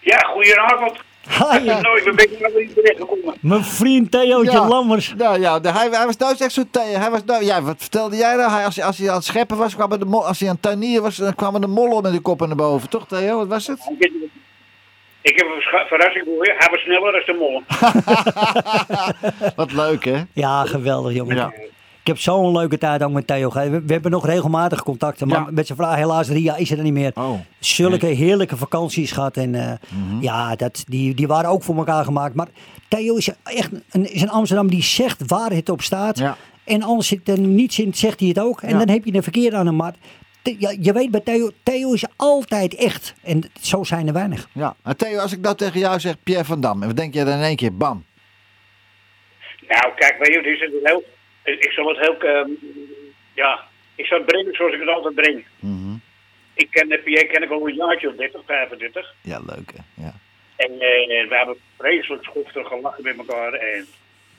[0.01, 0.93] Ja, goedenavond.
[1.29, 3.35] Hi, ik ben een beetje naar de terecht gekomen.
[3.41, 4.69] mijn vriend Theootje Ja.
[4.69, 5.15] Lammers.
[5.17, 6.83] Nou ja, de- hij, hij was nou echt zo'n Theo.
[6.99, 8.51] Hij was nou, ja, wat vertelde jij nou?
[8.51, 10.55] Hij, als, hij, als hij aan het scheppen was, kwamen de mol, als hij aan
[10.55, 12.89] het tuinieren was, dan kwamen de mollen met de koppen naar boven.
[12.89, 13.79] Toch Theo, wat was het?
[15.31, 16.55] Ik heb een verrassing voor je.
[16.59, 17.65] Hij was sneller dan de mollen.
[19.57, 20.23] Wat leuk hè?
[20.33, 21.37] Ja, geweldig jongen.
[21.37, 21.53] Ja.
[22.01, 23.51] Ik heb zo'n leuke tijd ook met Theo.
[23.53, 25.29] We, we hebben nog regelmatig contacten.
[25.29, 25.47] Maar Ja.
[25.51, 27.11] met zijn vraag, helaas jaar is er niet meer.
[27.15, 27.31] Oh.
[27.59, 29.37] Zulke heerlijke vakanties gehad.
[29.37, 30.21] En eh, Mhm.
[30.23, 32.35] ja, dat, die, die waren ook voor elkaar gemaakt.
[32.35, 32.49] Maar
[32.89, 36.19] Theo is echt een, is een Amsterdam die zegt waar het op staat.
[36.19, 36.37] Ja.
[36.65, 38.61] En als het er niets in zegt hij het ook.
[38.63, 38.79] En Ja.
[38.79, 39.77] dan heb je een verkeer aan hem.
[39.77, 39.95] Maar
[40.59, 43.15] Ja, je weet bij Theo, Theo is altijd echt.
[43.23, 44.49] En zo zijn er weinig.
[44.53, 44.77] Ja.
[44.83, 47.25] En Theo, als ik nou tegen jou zeg Pierre van Dam, en wat denk jij
[47.25, 47.77] dan in één keer?
[47.77, 48.05] Bam.
[49.69, 51.05] Nou, kijk, weet je, het is het heel,
[51.45, 52.51] ik zal het heel, ehm,
[53.35, 53.61] ja,
[53.95, 55.45] ik zal het brengen zoals ik het altijd breng.
[55.59, 55.95] Mhm.
[56.55, 59.15] Ik ken de PA ken ik al een jaartje of 30, 35.
[59.23, 60.03] Ja, leuk hè.
[60.05, 60.15] Ja.
[60.57, 63.53] En eh, we hebben vreselijk schoftig gelachen met elkaar.
[63.53, 63.87] En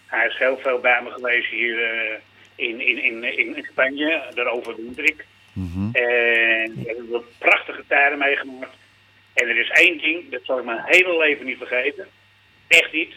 [0.06, 2.20] hij is heel veel bij me geweest hier eh,
[2.56, 4.24] in, in, in, in, Spanje.
[4.34, 5.26] Daar overwinter ik.
[5.58, 5.96] Mhm.
[5.96, 8.76] En we hebben prachtige tijden meegemaakt.
[9.34, 12.08] En er is één ding, dat zal ik mijn hele leven niet vergeten.
[12.68, 13.14] Echt niet.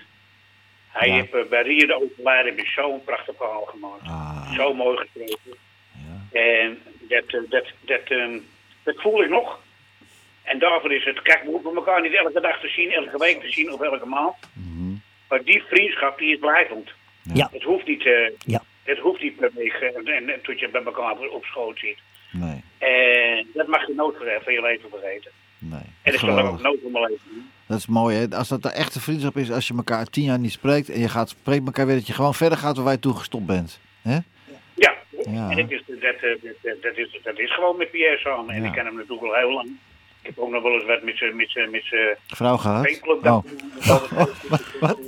[0.89, 1.15] Hij Ja.
[1.15, 4.03] heeft eh, bij Rio de Overlijden zo'n prachtig verhaal gemaakt.
[4.03, 5.59] Ah, Zo mooi geschreven.
[6.33, 8.39] En dat, eh, dat, dat, ehm,
[8.83, 9.61] dat voel ik nog.
[10.43, 13.41] En daarvoor is het, kijk, we hoeven elkaar niet elke dag te zien, elke week
[13.41, 14.37] te zien of elke maand.
[14.53, 14.95] Mhm.
[15.29, 16.91] Maar die vriendschap, die is blijvend.
[17.35, 17.49] Ja.
[17.53, 18.63] Het hoeft niet, eh, Ja.
[18.83, 21.99] het hoeft niet per week en, en, en tot je bij elkaar op schoot zit.
[22.31, 25.31] Nee, En dat mag je nooit van je leven vergeten.
[25.59, 25.81] nee.
[26.03, 27.51] En dat zal ik ook nooit van mijn leven doen.
[27.67, 28.37] Dat is mooi hè.
[28.37, 31.09] Als dat een echte vriendschap is, als je elkaar tien jaar niet spreekt en je
[31.09, 33.81] gaat spreekt elkaar weer dat je gewoon verder gaat waar je toe gestopt bent.
[34.03, 34.19] Hè?
[34.75, 35.51] Ja, Ja.
[35.51, 38.55] en dat is, dat, eh, dat, dat, is, dat is gewoon met Pierre samen.
[38.55, 38.67] En Ja.
[38.69, 39.69] ik ken hem natuurlijk al heel lang.
[40.23, 41.83] Ik heb ook nog wel eens wat met zijn met zijn- met
[42.27, 43.01] Vrouw gehad?
[43.03, 43.23] Oh.
[43.87, 44.09] dat-
[44.81, 44.99] wat?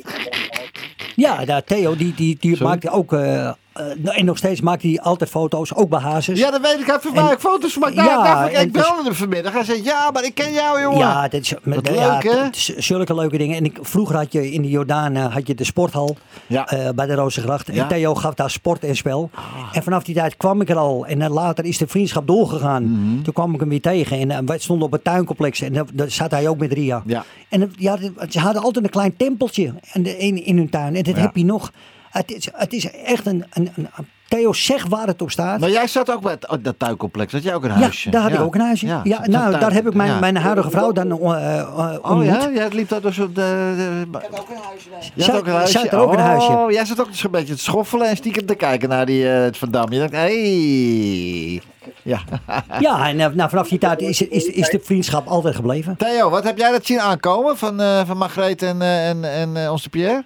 [1.17, 2.69] Ja, daar, Theo die, die, die Sorry?
[2.73, 6.39] maakte ook eh, nou, en nog steeds maakt hij altijd foto's, ook bij Hazes.
[6.39, 6.87] Ja, dat weet ik.
[6.87, 7.95] Hij heeft ook foto's gemaakt.
[7.95, 9.53] Ja, Ja, dacht ik, is- belde hem vanmiddag.
[9.53, 10.99] Hij zei, ja, maar ik ken jou, jongen.
[10.99, 12.49] Ja, dat is, ja, leuk, hè?
[12.83, 13.57] zulke leuke dingen.
[13.57, 16.67] En ik, vroeger had je in de Jordaan eh, had je de sporthal Ja.
[16.69, 17.67] eh, bij de Rozengracht.
[17.67, 17.73] Ja.
[17.73, 17.81] Ah.
[17.81, 19.31] En Theo gaf daar sport en spel.
[19.73, 21.07] En vanaf die tijd kwam ik er al.
[21.07, 22.83] En later is de vriendschap doorgegaan.
[22.85, 23.23] Mhm.
[23.23, 24.19] Toen kwam ik hem weer tegen.
[24.19, 25.61] En eh, wij stonden op het tuincomplex.
[25.61, 27.03] En daar, daar zat hij ook met Ria.
[27.07, 27.25] Ja.
[27.49, 27.97] En ja,
[28.29, 30.95] ze hadden altijd een klein tempeltje in, in, in hun tuin.
[30.97, 31.21] En dat Ja.
[31.21, 31.73] heb je nog.
[32.13, 33.89] Het is, het is echt een, een, een-
[34.29, 35.61] Theo, zeg waar het op staat.
[35.61, 37.33] Maar jij zat ook bij het, oh, dat tuincomplex.
[37.33, 38.11] Had jij ook een Ja, huisje?
[38.11, 38.87] daar had ik ook een huisje.
[38.87, 40.19] Ja, nou, tuin- daar heb ik mijn, ja.
[40.19, 43.75] mijn huidige vrouw dan eh, eh, Oh ja, jij liep daar dus op de...
[43.77, 44.89] de ik heb ook een huisje.
[45.15, 45.89] Jij had ook een huisje?
[45.89, 46.51] er ook een huisje.
[46.51, 49.29] Oh, jij zat ook dus een beetje te schoffelen en stiekem te kijken naar die
[49.29, 49.93] eh, het Van Dam.
[49.93, 50.19] Je dacht, hé.
[50.19, 51.63] Hey.
[52.03, 52.21] Ja.
[52.81, 55.97] Ja, en nou, vanaf die tijd is, is, is de vriendschap altijd gebleven.
[55.97, 59.57] Theo, wat heb jij dat zien aankomen van, eh van Margreet en, eh, en, en
[59.65, 60.25] eh, onze Pierre?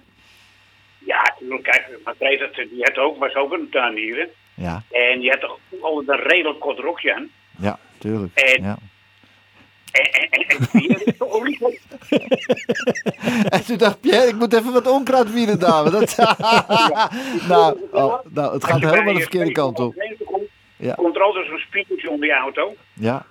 [1.07, 1.21] Ja.
[1.61, 4.29] Kijk, dat- die had ook, was ook een tuinier.
[4.53, 7.29] Ja, En die had toch altijd een redelijk kort rokje aan.
[7.59, 8.39] ja, tuurlijk.
[8.39, 8.77] En- Ja.
[9.91, 10.59] En, en, en,
[13.49, 15.89] en toen dacht Pierre, ik moet even wat onkruid wieden, dame.
[15.89, 16.15] Dat...
[17.49, 19.95] nou, oh, nou, het gaat helemaal de verkeerde kant op.
[20.77, 20.93] Ja.
[20.93, 22.75] Komt er altijd zo'n spiegeltje onder je auto.
[22.93, 23.25] Ja.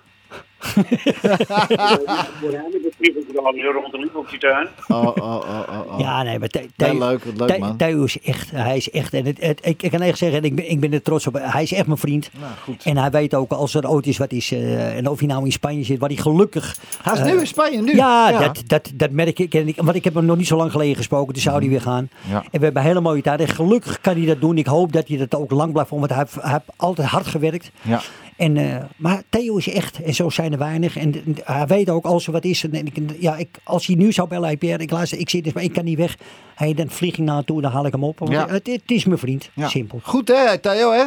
[4.13, 4.67] Op je tuin.
[4.87, 5.99] Oh, oh, oh, oh.
[5.99, 7.77] Ja, nee, maar Theo- leuk, wat leuk, The- man.
[7.77, 10.43] Theo is echt, hij is echt, en het, het- ik, ik kan echt zeggen, en
[10.43, 12.29] ik ben, ik ben er trots op, hij is echt mijn vriend.
[12.39, 12.83] Nou, goed.
[12.83, 15.45] En hij weet ook, als er ooit is wat is, eh, en of hij nou
[15.45, 16.75] in Spanje zit, waar hij gelukkig...
[17.01, 17.95] Hij is eh, nu in Spanje, nu.
[17.95, 19.53] Ja, Dat, dat, dat merk ik.
[19.53, 19.75] En ik.
[19.81, 21.33] Want ik heb hem nog niet zo lang geleden gesproken.
[21.33, 22.09] Toen zou hij weer gaan.
[22.29, 22.35] Ja.
[22.51, 23.39] En we hebben een hele mooie tijd.
[23.39, 24.57] En gelukkig kan hij dat doen.
[24.57, 25.89] Ik hoop dat hij dat ook lang blijft.
[25.89, 27.71] Want hij hij heeft altijd hard gewerkt.
[27.81, 28.01] Ja.
[28.37, 30.97] En, eh, maar Theo is echt, en zo zijn er weinig.
[30.97, 32.63] En, en hij weet ook als er wat is.
[32.63, 35.43] En ik, ja, ik, als hij nu zou bellen, hey Pierre, ik, luister, ik zit
[35.43, 36.17] dus, maar ik kan niet weg.
[36.55, 38.19] Hey, dan vlieg ik naartoe, dan haal ik hem op.
[38.19, 38.47] Want Ja.
[38.47, 39.49] het, het is mijn vriend.
[39.53, 39.67] Ja.
[39.67, 39.99] Simpel.
[40.03, 41.03] Goed hè, Theo hè?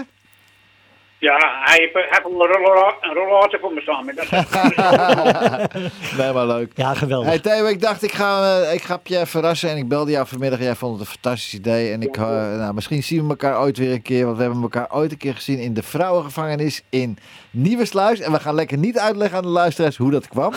[1.21, 2.31] Ja, hij heeft, hij heeft een
[2.63, 4.03] rolla- een rollator voor me.
[4.05, 6.73] Maar dat is- Nee, maar leuk.
[6.75, 7.29] Ja, geweldig.
[7.29, 10.27] Hey Theo, ik dacht ik ga, eh, ik ga Pierre verrassen en ik belde jou
[10.27, 10.59] vanmiddag.
[10.61, 12.23] Jij vond het een fantastisch idee en ik, eh,
[12.57, 14.25] nou, misschien zien we elkaar ooit weer een keer.
[14.25, 17.19] Want we hebben elkaar ooit een keer gezien in de vrouwengevangenis in
[17.51, 18.21] Nieuwersluis.
[18.21, 20.53] En we gaan lekker niet uitleggen aan de luisteraars hoe dat kwam.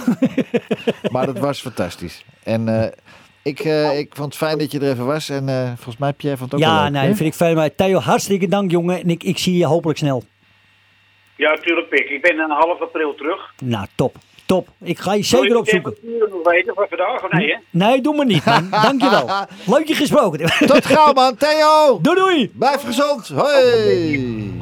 [1.11, 2.25] maar dat was fantastisch.
[2.43, 2.87] En eh,
[3.43, 6.13] ik, eh, ik vond het fijn dat je er even was en eh, volgens mij
[6.13, 7.15] Pierre vond het ook wel Ja, leuk, nee, hè?
[7.15, 7.53] vind ik veel.
[7.55, 9.01] Maar Theo, hartstikke dank jongen.
[9.01, 10.23] En ik, ik zie je hopelijk snel.
[11.35, 12.09] Ja, tuurlijk, Pik.
[12.09, 13.53] Ik ben een half april terug.
[13.63, 14.15] Nou, top.
[14.45, 14.67] Top.
[14.83, 15.95] Ik ga je Wil zeker je opzoeken.
[16.29, 17.57] nog weten van vandaag of nee, hè?
[17.69, 18.69] Nee, doe maar niet, man.
[18.83, 19.29] Dankjewel.
[19.65, 20.39] Leuk je gesproken.
[20.67, 21.99] Tot gauw man, Theo!
[22.01, 22.51] Doei, doei.
[22.57, 23.27] Blijf gezond!
[23.27, 24.61] Hoi!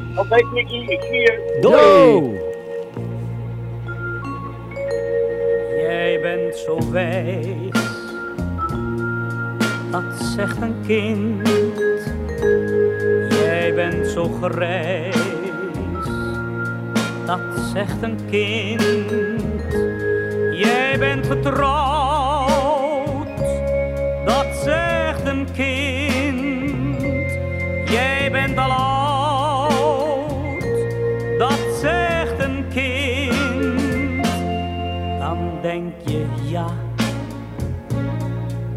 [0.54, 1.58] Nicky, ik zie je.
[1.62, 2.40] Doei.
[5.82, 7.72] Jij bent zo wijs,
[9.92, 10.04] dat
[10.36, 11.48] zegt een kind.
[13.34, 15.16] Jij bent zo grijs,
[17.26, 17.40] dat
[17.74, 19.10] zegt een kind.
[20.54, 23.28] Jij bent getrouwd,
[24.26, 27.02] dat zegt een kind.
[27.90, 30.62] Jij bent al oud,
[31.38, 34.26] dat zegt een kind.
[35.20, 36.68] Dan denk je ja,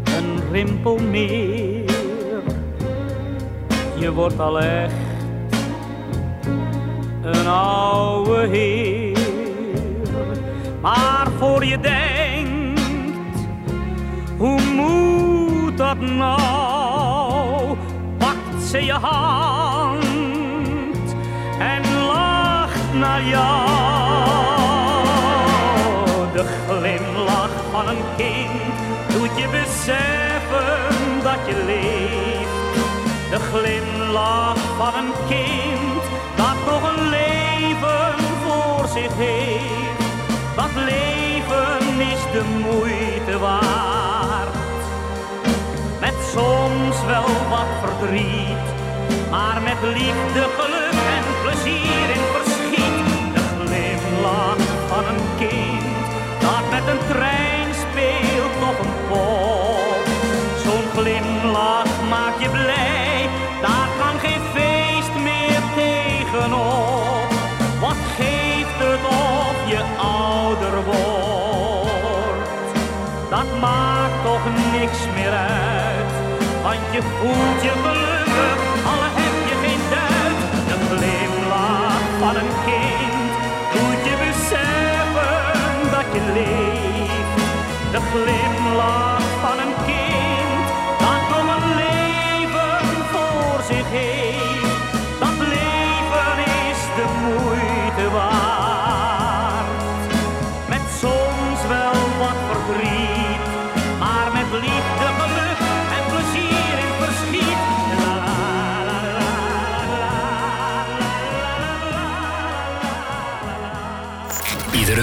[0.03, 1.83] een rimpel meer.
[3.99, 4.93] Je wordt al echt
[7.25, 9.17] een oude heer.
[10.81, 13.39] Maar voor je denkt,
[14.37, 17.77] hoe moet dat nou?
[18.17, 20.05] Pakt ze je hand
[21.59, 23.65] en lacht naar jou.
[26.33, 28.49] De glimlach van een kind
[29.07, 32.53] doet je beseffen dat je leeft.
[33.29, 35.84] De glimlach van een kind
[38.95, 39.93] zich.
[40.55, 44.55] Dat leven is de moeite waard.
[45.99, 48.65] Met soms wel wat verdriet,
[49.29, 53.33] maar met liefde, geluk en plezier in verschiet.
[53.35, 55.83] De glimlach van een kind
[56.39, 60.05] dat met een trein speelt op een pop.
[60.63, 62.84] Zo'n glimlach maakt je blij,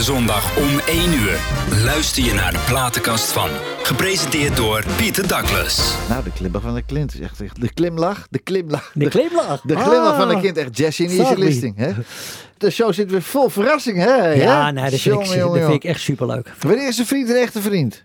[0.02, 1.38] Iedere zondag om 1 uur
[1.84, 3.48] luister je naar de platenkast van.
[3.82, 5.94] Gepresenteerd door Pieter Douglas.
[6.08, 8.90] Nou, de glimlach van de Clint is echt, echt de klimlach, de klimlach.
[8.94, 9.60] De glimlach.
[9.60, 10.40] De glimlach van de Ah.
[10.40, 11.34] kind, echt Jesse in Easy.
[11.34, 11.76] Listing.
[11.76, 11.92] Hè?
[12.58, 14.32] De show zit weer vol verrassing, hè?
[14.32, 16.52] Ja, nee, dat vind, ik, Jongen, jongen, dat vind ik echt superleuk.
[16.60, 18.04] Wanneer is een vriend een echte vriend?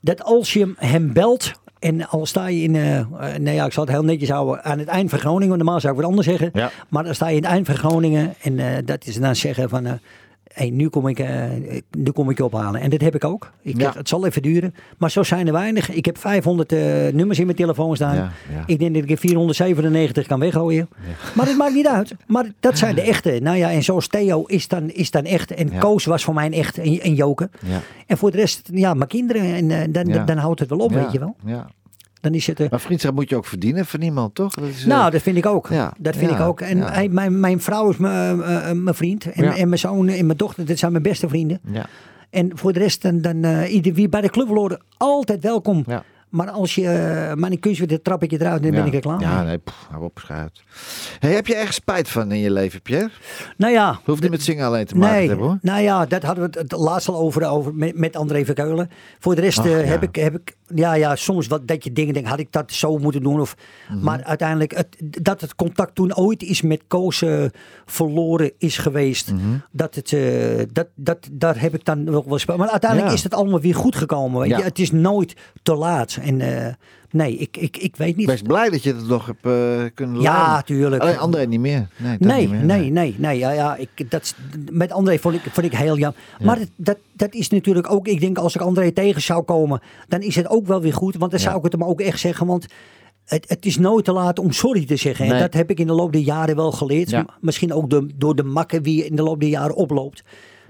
[0.00, 3.06] Dat als je hem- belt en al sta je in, eh, eh,
[3.38, 5.80] nee ja, ik zal het heel netjes houden, aan het eind van Groningen, want normaal
[5.80, 6.50] zou ik wat anders zeggen.
[6.52, 6.70] Ja.
[6.88, 9.68] Maar dan sta je in het eind van Groningen en eh, dat is dan zeggen
[9.68, 9.92] van, eh,
[10.54, 11.42] hey, nu, kom ik, eh,
[11.90, 12.80] nu kom ik je ophalen.
[12.80, 13.50] En dat heb ik ook.
[13.62, 13.92] Ik, Ja.
[13.96, 15.90] Het zal even duren, maar zo zijn er weinig.
[15.90, 16.78] Ik heb 500 eh,
[17.12, 18.14] nummers in mijn telefoon staan.
[18.16, 18.62] Ja, ja.
[18.66, 20.88] Ik denk dat ik er 497 kan weggooien.
[21.34, 22.14] Maar dat maakt niet uit.
[22.26, 23.38] Maar dat zijn de echte.
[23.42, 25.50] Nou ja, en zoals Theo is dan, is dan echt.
[25.54, 25.78] En.
[25.78, 26.78] Koos was voor mij een echt.
[26.78, 27.50] En, en Joke.
[27.66, 27.80] Ja.
[28.06, 29.42] En voor de rest, ja, mijn kinderen.
[29.54, 30.24] En eh, dan, Ja.
[30.24, 31.36] dan houdt het wel op, weet je wel.
[31.44, 31.66] Ja.
[32.24, 32.60] Dan is het...
[32.60, 34.54] eh, Maar vriendschap moet je ook verdienen van niemand, toch?
[34.54, 35.68] Dat is, eh, nou, dat vind ik ook.
[35.68, 36.60] ja, Dat vind ja, ik ook.
[36.60, 36.92] En ja.
[36.92, 39.26] hij, mijn, mijn vrouw is mijn, eh, mijn vriend.
[39.32, 41.60] En, mijn zoon en mijn dochter, dat zijn mijn beste vrienden.
[41.72, 41.86] ja.
[42.30, 45.84] En voor de rest, dan, dan ieder wie bij de club horen, altijd welkom.
[45.86, 46.04] Ja.
[46.34, 46.82] Maar als je
[47.36, 48.76] uh, een kunstje, dan trap ik je eruit en dan ja.
[48.78, 50.62] ben ik er klaar Ja, nee, pff, hou op, schuit.
[51.18, 53.10] Hey, heb je ergens spijt van in je leven, Pierre?
[53.56, 55.58] Nou ja, Hoeft niet met zingen alleen te maken Nee, te hebben, hoor.
[55.62, 58.90] nou ja, dat hadden we het laatst al over, over met, met André Verkeulen.
[59.18, 59.86] Voor de rest Ach, eh, ja.
[59.86, 62.72] heb, ik, heb ik, ja, ja, soms wat dat je dingen denkt, had ik dat
[62.72, 63.40] zo moeten doen?
[63.40, 63.56] Of,
[63.88, 64.02] Mhm.
[64.04, 67.44] Maar uiteindelijk, het, dat het contact toen ooit is met Koos eh,
[67.84, 69.40] verloren is geweest, Mhm.
[69.70, 72.56] dat het, eh, dat, dat, daar heb ik dan wel spel.
[72.56, 73.16] Maar uiteindelijk Ja.
[73.16, 74.40] is het allemaal weer goed gekomen.
[74.40, 74.56] weet je.
[74.56, 74.62] Ja.
[74.62, 76.18] Het is nooit te laat.
[76.24, 76.72] En eh,
[77.10, 78.26] nee, ik, ik, ik weet niet.
[78.26, 80.64] Wees blij dat je het nog hebt eh, kunnen Ja, leiden.
[80.64, 81.02] tuurlijk.
[81.02, 81.86] Alleen André niet meer.
[81.96, 83.38] Nee, Nee, niet meer, nee, nee, nee.
[83.38, 84.34] Ja, ja, ik, dat,
[84.70, 86.20] met André vond ik, vond ik heel jammer.
[86.40, 90.20] Maar dat, dat is natuurlijk ook, ik denk als ik André tegen zou komen, dan
[90.20, 91.16] is het ook wel weer goed.
[91.16, 91.46] Want dan Ja.
[91.46, 92.46] zou ik het hem ook echt zeggen.
[92.46, 92.66] Want
[93.24, 95.24] het, het is nooit te laat om sorry te zeggen.
[95.26, 95.34] Nee.
[95.34, 97.10] En dat heb ik in de loop der jaren wel geleerd.
[97.10, 97.26] Ja.
[97.40, 100.24] Misschien ook de, door de makken wie je in de loop der jaren oploopt.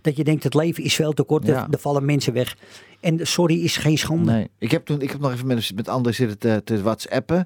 [0.04, 1.66] Dat je denkt, het leven is veel te kort, Ja.
[1.70, 2.56] er, vallen mensen weg.
[3.00, 4.32] En sorry is geen schande.
[4.32, 7.36] Nee, ik heb toen, ik heb nog even met, met André zitten te, te whatsappen.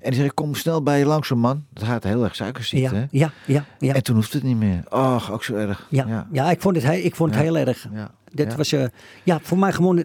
[0.00, 1.64] En die zei, kom snel bij je langs, man.
[1.72, 3.00] Dat gaat heel erg suikerziekte, hè?
[3.00, 3.94] ja, ja, ja, ja.
[3.94, 4.82] En toen hoeft het niet meer.
[4.90, 5.86] Och, ook zo erg.
[5.90, 6.28] Ja, ja.
[6.32, 6.50] ja.
[6.50, 7.86] ik vond het, he- ik vond het heel erg.
[7.92, 8.10] Ja.
[8.32, 8.56] Dat Ja.
[8.56, 8.84] was, eh,
[9.24, 10.04] ja, voor mij gewoon,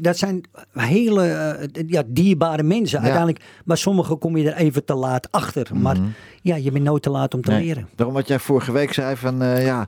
[0.00, 2.98] dat zijn hele eh, ja, dierbare mensen.
[2.98, 3.04] Ja.
[3.04, 5.76] Uiteindelijk, maar sommigen kom je er even te laat achter.
[5.76, 5.96] Maar
[6.42, 7.58] ja, je bent nooit te laat om te Mhm.
[7.58, 7.66] Nee.
[7.68, 7.88] leren.
[7.94, 9.86] Daarom wat jij vorige week zei van, eh, ja,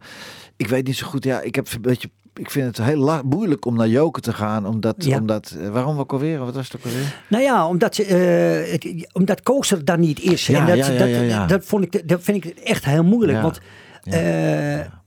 [0.57, 1.25] ik weet niet zo goed.
[1.25, 4.67] Ja, ik heb een beetje, ik vind het heel moeilijk om naar Joken te gaan.
[4.67, 5.19] Omdat, Ja.
[5.19, 6.39] omdat eh, waarom ook alweer?
[6.39, 7.15] Wat was het ook alweer?
[7.29, 10.47] Nou ja, omdat, ze, eh, omdat Koos er dan niet is.
[10.47, 11.49] Ja, en dat, ja, ja, dat.
[11.49, 13.43] Dat, vond ik, dat vind ik echt heel moeilijk.
[13.43, 13.61] Want
[14.03, 15.05] Ja.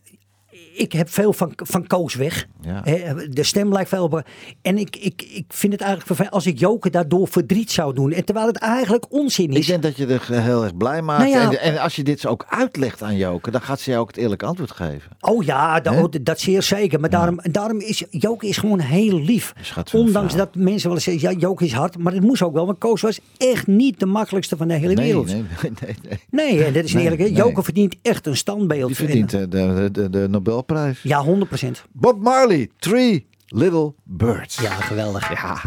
[0.80, 2.48] Ik heb veel van, van Koos weg.
[2.62, 2.82] Ja.
[3.30, 4.24] De stem lijkt veel op.
[4.62, 8.12] En ik, ik, ik vind het eigenlijk vervelend als ik Joke daardoor verdriet zou doen.
[8.12, 9.66] En terwijl het eigenlijk onzin Ik is.
[9.66, 11.20] denk dat je er heel erg blij maakt.
[11.32, 11.52] Nou ja.
[11.52, 14.18] en, en als je dit ook uitlegt aan Joken, dan gaat ze jou ook het
[14.18, 15.12] eerlijke antwoord geven.
[15.20, 16.02] Oh ja, da- Hè?
[16.02, 17.00] oh, dat zeer zeker.
[17.00, 19.54] Maar daarom, daarom is Joke is gewoon heel lief.
[19.94, 21.98] Ondanks dat mensen wel eens zeggen, ja, is hard.
[21.98, 22.66] Maar het moest ook wel.
[22.66, 25.28] Want Koos was echt niet de makkelijkste van de hele Nee, wereld.
[25.28, 26.20] nee, nee, nee, nee.
[26.56, 27.18] Nee, en dat is eerlijk.
[27.22, 27.24] hè.
[27.28, 27.34] nee.
[27.34, 28.88] Joke verdient echt een standbeeld.
[28.88, 30.28] Die verdient En- eh, de, de, de
[30.70, 31.02] Nobelprijs.
[31.04, 31.84] ja, 100 procent.
[31.92, 34.62] Bob Marley, Three Little Birds.
[34.62, 35.30] Ja, geweldig.
[35.30, 35.62] Ja.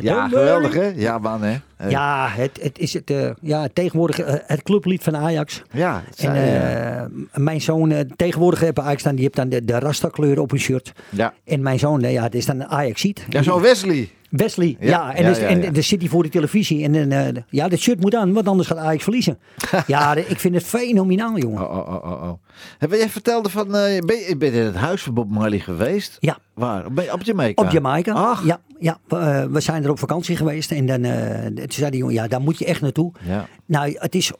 [0.00, 0.92] Ja, geweldig hè?
[0.96, 1.56] Ja, man hè?
[1.76, 1.90] Hey.
[1.90, 5.62] Ja, het, het is het, eh, ja, tegenwoordig eh, het clublied van Ajax.
[5.70, 7.00] Ja, het En zei, ja.
[7.00, 10.58] eh, mijn zoon, tegenwoordig heb Ajax dan, die heeft dan de, de Rasta-kleur op een
[10.58, 10.92] shirt.
[11.08, 11.34] Ja.
[11.44, 13.26] En mijn zoon, ja, het is dan een Ajax-ziet.
[13.28, 14.10] Ja, zo'n Wesley.
[14.30, 15.14] Wesley, Ja, ja.
[15.14, 16.84] en, ja, dus- ja, en dan zit hij voor de televisie.
[16.84, 19.38] En dan, eh, ja, dat shirt moet aan, want anders gaat Ajax verliezen.
[19.86, 21.70] ja, de- ik vind het fenomenaal, jongen.
[21.70, 22.32] Oh, oh, oh, oh, oh.
[22.78, 25.58] Heb jij vertelde van, eh, ben, je, ben je in het huis van Bob Marley
[25.58, 26.16] geweest?
[26.20, 26.38] Ja.
[26.54, 26.92] Waar?
[26.92, 27.62] Ben je op Jamaica?
[27.62, 28.12] Op Jamaica.
[28.12, 28.44] Ach.
[28.44, 30.72] Ja, ja we, eh, we zijn er op vakantie geweest.
[30.72, 33.12] En dan eh, toen zei die jongen, ja, daar moet je echt naartoe.
[33.26, 33.46] Ja.
[33.66, 34.32] Nou, het is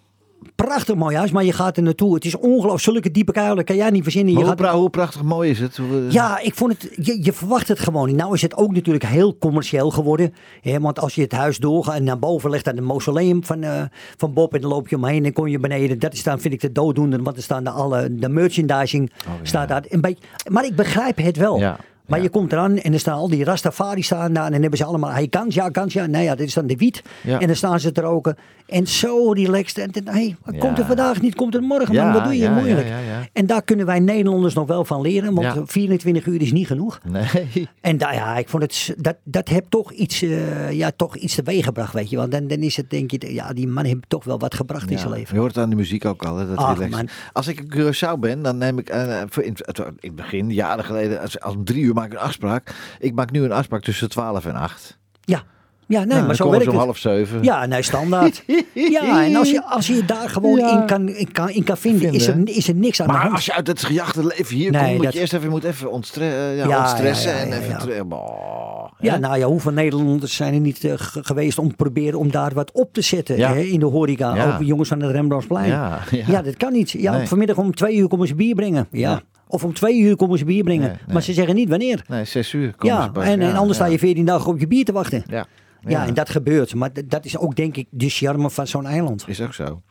[0.54, 2.14] prachtig mooi huis, maar je gaat er naartoe.
[2.14, 4.32] Het is ongelooflijk, zulke diepe kuilen kan jij niet verzinnen.
[4.32, 5.78] Je hoe, gaat, pra- hoe prachtig mooi is het?
[5.78, 8.16] Eh, ja, ik vond het, je, je verwacht het gewoon niet.
[8.16, 10.34] Nou is het ook natuurlijk heel commercieel geworden.
[10.60, 13.62] Hè, want als je het huis doorgaat en naar boven legt aan het mausoleum van,
[13.62, 13.82] eh,
[14.16, 15.98] van Bob en dan loop je omheen en kom je beneden.
[15.98, 19.10] Dat is dan, vind ik, de dooddoener, want er staan de, alle, de merchandising
[19.42, 19.84] staat daar.
[19.88, 21.58] Een beetje, maar ik begrijp het wel.
[21.58, 21.76] Ja.
[22.10, 24.78] Maar je komt eraan en er staan al die Rastafari staan daar en dan hebben
[24.78, 26.06] ze allemaal, hey, ganja, ganja.
[26.06, 27.02] Nee, ja, dit is dan de wiet.
[27.22, 27.40] Ja.
[27.40, 28.36] En dan staan ze te roken.
[28.66, 29.78] En zo relaxed.
[29.96, 30.86] En hey, komt er Ja.
[30.86, 32.12] vandaag niet, komt er morgen, Ja, man.
[32.12, 32.88] Wat doe je ja, moeilijk?
[32.88, 33.28] ja, ja, ja.
[33.32, 35.62] En daar kunnen wij Nederlanders nog wel van leren, want Ja.
[35.66, 37.00] 24 uur is niet genoeg.
[37.08, 37.68] Nee.
[37.80, 41.34] En daar, ja, ik vond het, dat, dat heb toch iets, eh ja, toch iets
[41.34, 42.16] teweeg gebracht, weet je.
[42.16, 44.90] Want dan, dan is het, denk je, ja, die man heeft toch wel wat gebracht
[44.90, 45.34] in zijn Ja, leven.
[45.34, 46.36] Je hoort het aan de muziek ook al.
[46.36, 46.90] Hè, dat Ach, relaxed.
[46.96, 47.08] man.
[47.32, 48.94] Als ik in Curaçao ben, dan neem ik...
[49.28, 52.18] voor in, het- in het begin, jaren geleden, als, als om drie uur maak een
[52.18, 52.74] afspraak.
[52.98, 54.98] Ik maak nu een afspraak tussen 12 en 8.
[55.24, 55.42] Ja,
[55.86, 56.82] ja nee, Nou, maar zo werkt om het.
[56.84, 57.42] half zeven.
[57.42, 58.42] Ja, nee, standaard.
[58.74, 60.80] ja, en als je, als je daar gewoon Ja.
[60.80, 62.54] in, kan, in, kan, in kan vinden, is, er, Vinden.
[62.54, 63.34] is er niks aan de Maar hand.
[63.34, 65.64] als je uit het gejaagde leven hier Nee, komt, moet dat- je eerst even, moet
[65.64, 68.08] even ontstre eh, ja, Ja, ontstressen ja, ja, en even...
[68.08, 72.30] Boah, Ja, nou ja, hoeveel Nederlanders zijn er niet ge- geweest om te proberen om
[72.30, 73.52] daar wat op te zetten Ja.
[73.54, 74.34] hè, in de horeca?
[74.34, 74.54] Ja.
[74.54, 75.68] Ook jongens van het Rembrandtsplein.
[75.68, 76.42] Ja, Ja, ja.
[76.42, 76.90] dat kan niet.
[76.90, 77.26] Ja, Nee.
[77.26, 78.86] Vanmiddag om twee uur komen ze bier brengen.
[78.90, 79.20] Ja.
[79.50, 80.88] Of om twee uur komen ze bier brengen.
[80.88, 81.12] Nee, nee.
[81.14, 82.04] Maar ze zeggen niet wanneer.
[82.08, 84.66] Nee, zes uur komen Ja, ze en, en anders sta je veertien dagen op je
[84.66, 85.22] bier te wachten.
[85.26, 85.46] Ja.
[85.86, 86.74] Ja, en dat gebeurt.
[86.74, 89.24] Maar dat is ook denk ik de charme van zo'n eiland.
[89.26, 89.82] Is ook zo.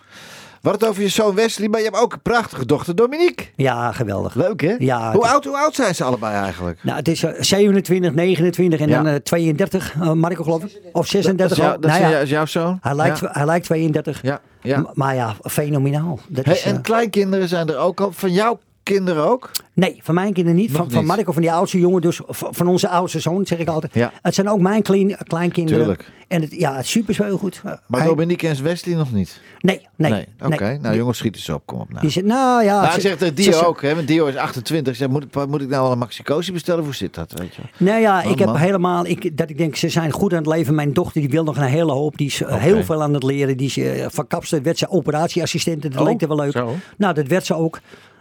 [0.62, 3.46] Wat het over je zoon Wesley, maar je hebt ook een prachtige dochter Dominique.
[3.56, 4.36] Ja, geweldig.
[4.36, 4.76] Leuk hè?
[4.80, 6.84] Ja, hoe, oud, hoe oud zijn ze allebei eigenlijk?
[6.84, 8.96] Nou, het is eh, 27, 29 en Ja.
[9.04, 10.80] dan eh, 32, eh, Marco geloof ik.
[10.92, 11.48] Of 36.
[11.48, 11.82] Dat is, jou- al.
[11.82, 12.78] dat Nou is ja, jou- is jouw zoon?
[12.82, 13.30] hij, lijkt, Ja.
[13.32, 14.22] hij lijkt 32.
[14.22, 14.90] Ja, ja.
[14.94, 16.20] Maar ja, fenomenaal.
[16.28, 18.12] Dat Hey, is, eh, en kleinkinderen zijn er ook al.
[18.12, 18.60] Van jouw
[18.94, 19.52] kinderen ook?
[19.74, 20.68] Nee, van mijn kinderen niet.
[20.70, 21.08] Nog Van, van niet.
[21.08, 22.02] Marco, van die oudste jongen.
[22.02, 23.94] Dus van onze oudste zoon, zeg ik altijd.
[23.94, 24.12] Ja.
[24.22, 25.80] Het zijn ook mijn klein, kleinkinderen.
[25.80, 26.12] Tuurlijk.
[26.28, 27.62] En het, ja, het is super heel goed.
[27.64, 29.42] Maar Hij- Dominique en Wesley nog niet?
[29.60, 30.26] Nee, nee.
[30.46, 30.80] Oké, nee.
[30.80, 31.62] nou jongens, schiet eens op.
[31.66, 32.02] Kom op nou.
[32.02, 32.80] Die zegt, nou ja.
[32.82, 34.94] Nou, ze- ik zeg tegen ze- Dio ze- ook, hè, want Dio is 28.
[34.94, 36.84] Ik zeg, moet, ik- moet ik nou wel een Maxicosi bestellen?
[36.84, 37.62] Hoe zit dat, weet je?
[37.78, 40.48] Nou ja, Oh, ik heb helemaal, ik, dat ik denk, ze zijn goed aan het
[40.48, 40.76] leven.
[40.76, 42.18] Mijn dochter die wil nog een hele hoop.
[42.18, 42.58] Die is eh, Oké.
[42.64, 43.58] heel veel aan het leren.
[43.58, 45.88] Die is uh, van kapster werd ze operatieassistente.
[45.90, 46.52] Dat Oh, leek er wel leuk.
[46.52, 46.76] zo.
[46.98, 47.80] Nou, dat werd ze ook.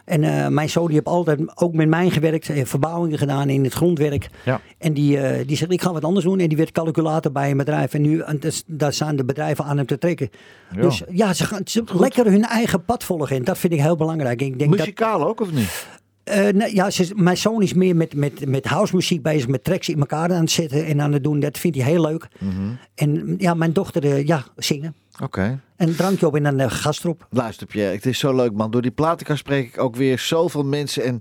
[0.08, 2.50] En eh, mijn zoon die heeft altijd ook met mij gewerkt.
[2.64, 4.28] verbouwingen gedaan in het grondwerk.
[4.44, 4.60] Ja.
[4.78, 6.40] En die, eh, die zegt, ik ga wat anders doen.
[6.40, 7.94] En die werd calculator bij een bedrijf.
[7.94, 10.30] En nu en dus, daar staan de bedrijven aan hem te trekken.
[10.74, 10.80] Ja.
[10.80, 13.36] Dus ja, ze gaan ze lekker hun eigen pad volgen.
[13.36, 14.40] En dat vind ik heel belangrijk.
[14.40, 15.86] Ik denk dat, Muzikaal ook, of niet?
[16.28, 19.98] eh, ja, ze, mijn zoon is meer met, met, met housemuziek bezig, met tracks in
[19.98, 21.40] elkaar aan het zetten en aan het doen.
[21.40, 22.28] Dat vindt hij heel leuk.
[22.38, 22.52] Mhm.
[22.94, 24.94] En ja, mijn dochter, ja, zingen.
[25.22, 25.60] Oké.
[25.76, 27.26] En een drankje op en dan uh, gast erop.
[27.30, 28.70] Luister Pierre, het is zo leuk man.
[28.70, 31.20] Door die platenkast spreek ik ook weer zoveel mensen en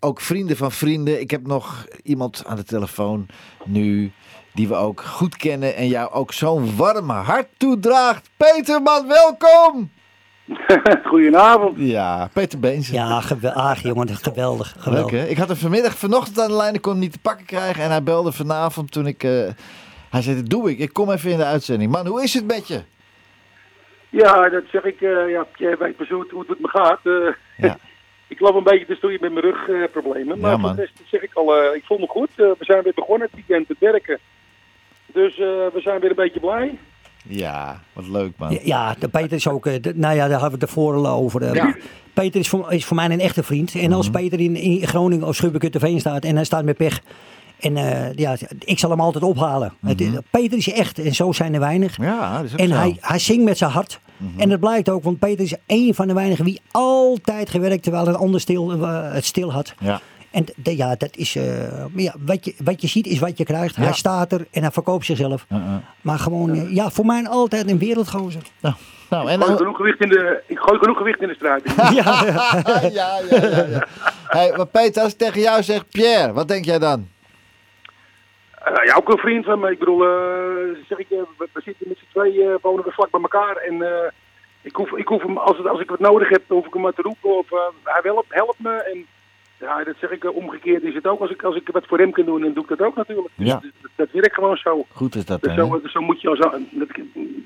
[0.00, 1.20] ook vrienden van vrienden.
[1.20, 3.26] Ik heb nog iemand aan de telefoon
[3.64, 4.12] nu
[4.54, 8.30] die we ook goed kennen en jou ook zo'n warm hart toedraagt.
[8.36, 9.90] Peter man, welkom!
[11.08, 11.74] Goedenavond.
[11.76, 12.88] Ja, Peter Beens.
[12.88, 14.74] Ja, geweldig, jongen, geweldig.
[14.74, 15.10] Leuk geweldig.
[15.10, 15.26] hè?
[15.26, 17.82] Ik had hem vanmiddag, vanochtend aan de lijn, ik kon hem niet te pakken krijgen.
[17.82, 19.22] En hij belde vanavond toen ik...
[19.24, 19.30] eh,
[20.10, 20.78] hij zei, doe ik.
[20.78, 21.92] Ik kom even in de uitzending.
[21.92, 22.82] Man, hoe is het met je?
[24.10, 25.00] Ja, dat zeg ik.
[25.00, 27.00] eh ja, jij weet pas hoe het, hoe het met me gaat.
[27.02, 27.12] Eh,
[27.56, 27.78] Ja.
[28.34, 30.38] ik loop een beetje te stoeien met mijn rugproblemen.
[30.40, 30.76] maar Ja, voor man.
[30.76, 32.28] de rest zeg ik al, eh, ik voel me goed.
[32.30, 34.18] Eh, we zijn weer begonnen het weekend te werken.
[35.06, 36.78] Dus eh, we zijn weer een beetje blij.
[37.22, 38.50] Ja, wat leuk man.
[38.52, 40.94] Ja, Ja, de Peter is ook, eh, de- nou ja, daar hadden we het ervoor
[40.94, 41.42] al over.
[41.42, 41.54] eh.
[41.54, 41.74] Ja.
[42.12, 43.74] Peter is voor, is voor mij een echte vriend.
[43.74, 47.00] En als Peter in, in Groningen of Schubbekutteveen staat en hij staat met pech.
[47.60, 49.72] En eh, ja, ik zal hem altijd ophalen.
[49.86, 51.96] Het- Peter is echt en zo zijn er weinig.
[51.96, 52.74] Ja, dat is ook En zo.
[52.74, 54.00] hij, hij zingt met zijn hart.
[54.36, 58.06] En dat blijkt ook, want Peter is een van de weinigen wie altijd gewerkt terwijl
[58.08, 59.74] een ander stil, eh, het stil had.
[59.78, 60.00] Ja.
[60.30, 61.44] En ja, dat is, eh,
[61.94, 63.76] ja, wat, je, wat je ziet is wat je krijgt.
[63.76, 63.82] Ja.
[63.82, 65.46] Hij staat er en hij verkoopt zichzelf.
[66.00, 68.42] Maar gewoon, ja, voor mij altijd een wereldgozer.
[68.60, 68.74] Nou,
[69.10, 71.62] nou, en Ik gooi, genoeg gewicht in de, ik gooi genoeg gewicht in de strijd.
[72.04, 72.24] ja,
[72.82, 73.86] ja, ja, ja, ja.
[74.26, 77.08] Hey, maar Peter, als ik tegen jou zeg, Pierre, wat denk jij dan?
[78.74, 79.70] Eh, ja, ook een vriend van me.
[79.70, 83.10] Ik bedoel, eh, zeg ik, eh, we, we zitten met z'n twee wonen we vlak
[83.10, 83.56] bij elkaar.
[83.56, 83.84] En
[84.62, 86.82] ik, hoef, ik hoef hem, als, het, als ik wat nodig heb, hoef ik hem
[86.82, 87.36] maar te roepen.
[87.38, 87.48] Of
[87.84, 88.70] hij helpt, helpt me.
[88.70, 89.06] En
[89.60, 91.20] Ja, dat zeg ik omgekeerd is het ook.
[91.20, 93.28] Als ik, als ik wat voor hem kan doen, dan doe ik dat ook natuurlijk.
[93.34, 93.60] Dus Ja.
[93.60, 94.86] dat, dat werkt gewoon zo.
[94.92, 96.38] Goed is dat Dus dan, zo, dus zo moet je als,
[96.70, 96.88] dat,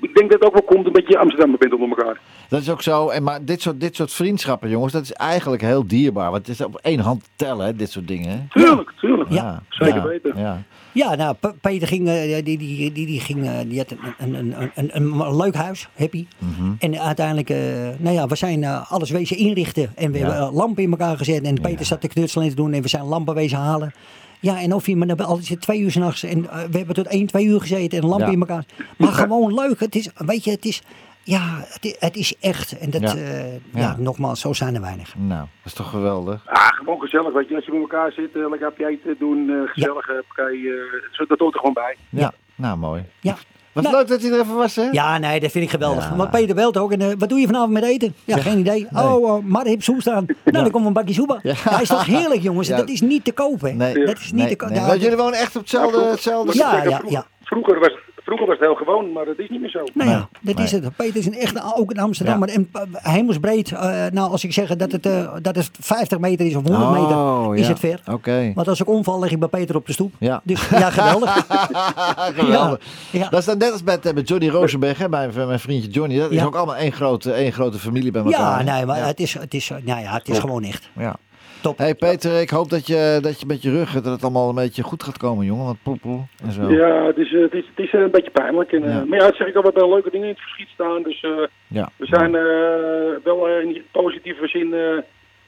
[0.01, 2.19] ik denk dat het ook wel komt omdat je Amsterdammer bent onder elkaar.
[2.53, 3.09] Dat is ook zo.
[3.09, 6.31] En maar dit soort, dit soort vriendschappen, jongens, dat is eigenlijk heel dierbaar.
[6.31, 8.47] Want het is op één hand te tellen, hè, dit soort dingen.
[8.49, 9.31] Tuurlijk, tuurlijk.
[9.31, 10.33] Ja, Zeker ja, weten.
[10.35, 10.63] Ja.
[10.91, 14.55] Ja, nou, Peter ging, eh, die, die, die, die, ging, eh, die had een, een,
[14.75, 16.27] een, een, leuk huis, happy.
[16.37, 16.71] Mhm.
[16.79, 17.57] En uiteindelijk, eh,
[17.97, 19.91] nou ja, we zijn alles wezen inrichten.
[19.95, 20.29] En we Ja.
[20.29, 21.43] hebben lampen in elkaar gezet.
[21.43, 23.91] En Peter zat de knutselen te doen en we zijn lampen wezen halen.
[24.39, 27.07] Ja, en of je maar al is het twee uur s'nachts en we hebben tot
[27.07, 28.33] één, twee uur gezeten en lampen Ja.
[28.33, 28.65] in elkaar.
[28.97, 29.79] Maar gewoon leuk.
[29.79, 30.81] Het is, weet je, het is,
[31.23, 32.77] ja, het is, het is echt.
[32.77, 33.13] En dat, Ja.
[33.15, 33.23] ja.
[33.23, 33.95] ja, Ja.
[33.97, 35.15] nogmaals, zo zijn er weinig.
[35.17, 36.41] Nou, dat is toch geweldig.
[36.45, 37.55] Ah, gewoon gezellig, weet je.
[37.55, 40.73] Als je met elkaar zit, eh, lekker doen, eh gezellig, eh, partij, eh,
[41.11, 41.97] zo, dat hoort er gewoon bij.
[42.09, 43.05] Ja, nou mooi.
[43.19, 43.35] Ja.
[43.73, 43.95] Wat Nou.
[43.95, 44.83] leuk dat hij er even was, hè?
[44.91, 46.09] Ja, nee, dat vind ik geweldig.
[46.09, 46.15] Ja.
[46.15, 46.91] Maar Peter belt ook.
[46.91, 48.15] En, eh, wat doe je vanavond met eten?
[48.25, 48.87] Ja, geen idee.
[48.95, 50.25] Oh, uh, maar heb soep staan.
[50.25, 51.39] Nou, dan komt een bakje soep.
[51.43, 51.79] Ja.
[51.79, 52.67] is toch heerlijk, jongens?
[52.67, 52.77] Ja.
[52.77, 53.77] Dat is niet te kopen.
[53.77, 54.75] Nee, dat is niet nee, te kopen.
[54.75, 54.85] nee.
[54.85, 56.03] Want jullie wonen echt op hetzelfde...
[56.05, 57.25] hetzelfde Ja, ja, vroeger, ja.
[57.43, 57.93] Vroeger, was,
[58.23, 59.83] vroeger was het heel gewoon, maar dat is niet meer zo.
[59.93, 60.65] Nou ja, dat nee.
[60.65, 60.95] is het.
[60.95, 62.49] Peter is een echt ook een Amsterdammer.
[62.49, 63.79] En uh, hemelsbreed, uh,
[64.11, 67.55] nou als ik zeg dat het, uh, dat het 50 meter is of 100 meter,
[67.55, 67.67] is ja.
[67.67, 68.01] het ver.
[68.11, 68.51] Oké.
[68.55, 70.13] Want als ik omval, lig ik bij Peter op de stoep.
[70.19, 70.41] Ja.
[70.43, 71.35] Dus ja, geweldig.
[72.35, 72.79] Geweldig.
[73.11, 73.29] Ja, ja.
[73.29, 76.17] Dat is dan net als met, eh, met Johnny Rosenberg, hè, mijn, mijn vriendje Johnny.
[76.17, 76.45] Dat is Ja.
[76.45, 78.65] ook allemaal één grote, één grote familie bij elkaar.
[78.65, 80.89] Ja, nee, maar het is, het is, nou ja, het is gewoon echt.
[80.95, 81.15] Ja.
[81.63, 81.77] Top.
[81.77, 84.55] hey Peter, ik hoop dat je, dat je met je rug, dat het allemaal een
[84.55, 85.65] beetje goed gaat komen, jongen.
[85.65, 86.71] Want poel en zo.
[86.71, 88.71] Ja, het is, eh, het is, het is eh, een beetje pijnlijk.
[88.71, 89.05] En, eh, Ja.
[89.05, 91.03] Maar ja, het zeg ik al, we hebben leuke dingen in het verschiet staan.
[91.03, 91.29] Dus eh,
[91.67, 91.89] Ja.
[91.97, 94.97] we zijn eh, wel eh, in positieve zin eh,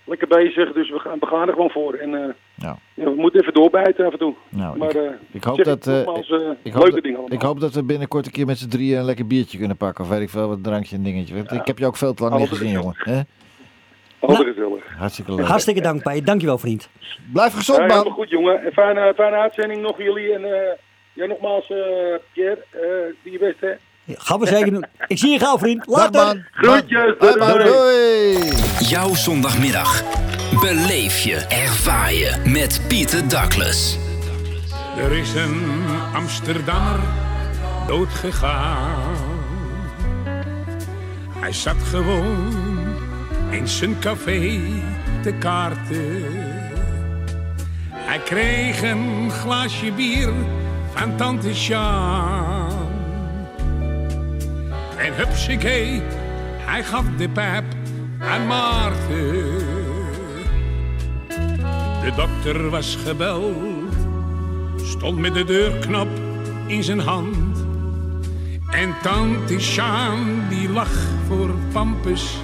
[0.04, 0.74] lekker bezig.
[0.74, 1.94] Dus we gaan, we gaan er gewoon voor.
[1.94, 2.78] En eh, Ja.
[2.94, 4.34] ja, we moeten even doorbijten af en toe.
[4.50, 7.20] Nou, maar ik, eh, ik hoop dat, eh, nogmaals, eh, ik, hoop leuke dat, dingen
[7.20, 7.38] allemaal.
[7.38, 10.04] ik hoop dat we binnenkort een keer met z'n drieën een lekker biertje kunnen pakken.
[10.04, 11.36] Of weet ik veel, wat drankje en dingetje.
[11.36, 12.96] Want Ik heb je ook veel te lang niet gezien, jongen.
[12.98, 13.20] Hè?
[14.28, 14.84] Altijd gezellig.
[14.98, 15.46] Hartstikke leuk.
[15.46, 16.26] Hartstikke dank, Peter.
[16.26, 16.90] Dankjewel, vriend.
[17.34, 18.14] Blijf gezond, Ja, helemaal man.
[18.14, 18.62] goed, jongen.
[18.66, 20.34] En fijne, fijne uitzending nog jullie.
[20.34, 20.72] En eh,
[21.14, 21.78] ja, nogmaals, eh
[22.34, 22.80] Pierre, eh
[23.24, 23.72] doe je best, hè.
[24.18, 24.86] Gaan we zeker doen.
[25.08, 25.86] Ik zie je gauw, vriend.
[25.86, 26.26] Dag, Later.
[26.26, 26.44] man.
[26.52, 27.14] Groetjes.
[27.20, 27.48] Hoi, man.
[27.52, 27.64] doei.
[27.64, 28.40] Doei.
[28.90, 30.04] Jouw zondagmiddag.
[30.62, 33.98] Beleef je, ervaar je met Pieter Douglas.
[34.98, 35.84] Er is een
[36.16, 37.00] Amsterdammer
[37.88, 39.16] doodgegaan.
[41.40, 42.54] Hij zat gewoon
[43.50, 44.60] in zijn café
[45.22, 46.24] te kaarten.
[47.90, 50.30] Hij kreeg een glaasje bier
[50.94, 52.90] van tante Sjaan.
[54.98, 56.02] En hupsakee,
[56.58, 57.66] hij gaf de pijp
[58.20, 59.58] aan Maarten.
[62.02, 63.76] De dokter was gebeld
[64.76, 66.08] stond met de deurknop
[66.68, 67.66] in zijn hand.
[68.70, 70.92] En tante Sjaan die lag
[71.28, 72.38] voor Pampus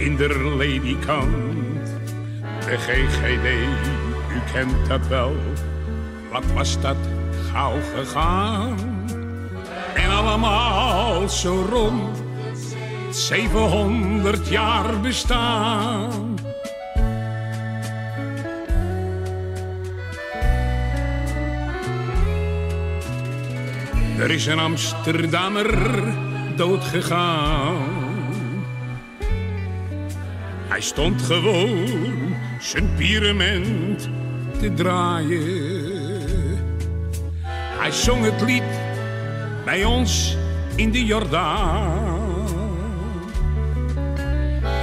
[0.00, 1.86] in de ledikant.
[2.64, 3.46] De GGD,
[4.34, 5.36] u kent dat wel,
[6.32, 6.96] wat was dat
[7.52, 8.76] gauw gegaan.
[9.94, 12.22] En allemaal zo rond
[13.10, 16.38] 700 jaar bestaan.
[24.18, 25.78] Er is een Amsterdammer
[26.56, 28.09] doodgegaan.
[30.70, 34.08] Hij stond gewoon zijn pyramid
[34.60, 36.58] te draaien.
[37.78, 38.62] Hij zong het lied
[39.64, 40.36] bij ons
[40.74, 42.46] in de Jordaan.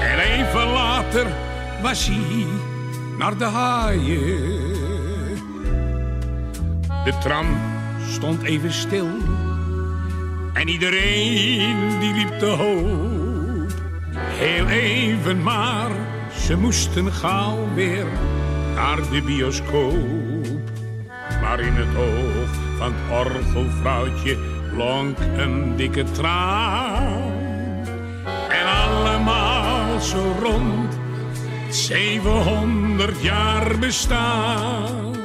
[0.01, 1.27] En even later
[1.81, 2.45] was hij
[3.17, 4.75] naar de haaien.
[6.81, 7.45] De tram
[8.09, 9.07] stond even stil.
[10.53, 13.26] En iedereen die liep te hoop.
[14.39, 15.91] Heel even maar,
[16.39, 18.05] ze moesten gauw weer
[18.75, 20.45] naar de bioscoop.
[21.41, 24.37] Maar in het oog van het orgelvrouwtje
[24.73, 27.31] blonk een dikke traan.
[28.49, 30.99] En allemaal zo rond
[31.69, 35.16] 700 jaar bestaan.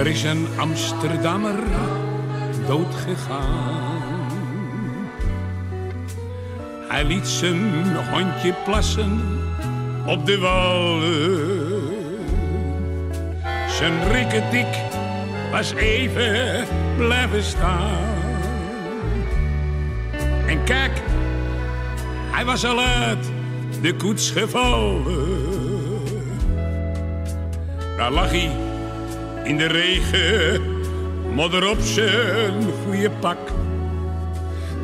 [0.00, 1.58] Er is een Amsterdammer
[2.66, 4.32] doodgegaan.
[6.88, 9.20] Hij liet zijn hondje plassen
[10.06, 11.80] op de wallen.
[13.68, 14.78] Zijn rikketik
[15.50, 16.64] was even
[16.96, 18.04] blijven staan.
[20.46, 21.02] En kijk,
[22.30, 23.30] hij was al uit
[23.80, 25.04] de koets gevallen.
[27.96, 28.69] Daar lag hij
[29.50, 30.62] in de regen,
[31.34, 33.38] modder op zijn goede pak.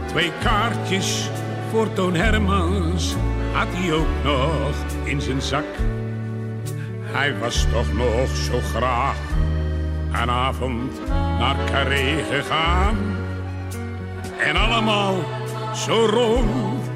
[0.07, 1.31] Twee kaartjes
[1.71, 3.15] voor Toon Hermans
[3.53, 5.65] had hij ook nog in zijn zak.
[7.01, 9.17] Hij was toch nog zo graag
[10.13, 10.93] een avond
[11.39, 12.97] naar Carré gegaan.
[14.39, 15.15] En allemaal
[15.75, 16.91] zo rond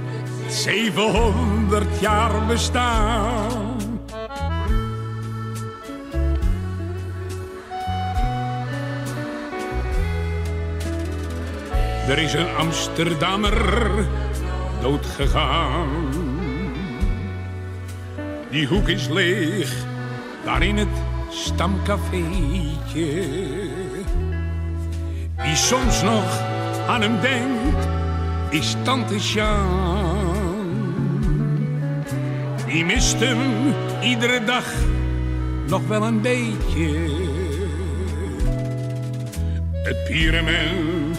[0.48, 3.59] 700 jaar bestaan.
[12.10, 13.84] Er is een Amsterdammer
[14.80, 15.88] doodgegaan.
[18.50, 19.74] Die hoek is leeg,
[20.44, 20.88] daar in het
[21.28, 23.22] stamcafeetje.
[25.36, 26.40] Wie soms nog
[26.86, 27.88] aan hem denkt,
[28.48, 30.36] is tante Sjaan.
[32.66, 33.38] Die mist hem
[34.02, 34.66] iedere dag
[35.66, 37.08] nog wel een beetje.
[39.82, 41.09] Het pyramid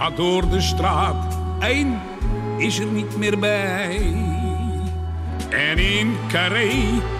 [0.00, 2.00] gaat door de straat, één
[2.56, 4.14] is er niet meer bij.
[5.48, 6.70] En in Carré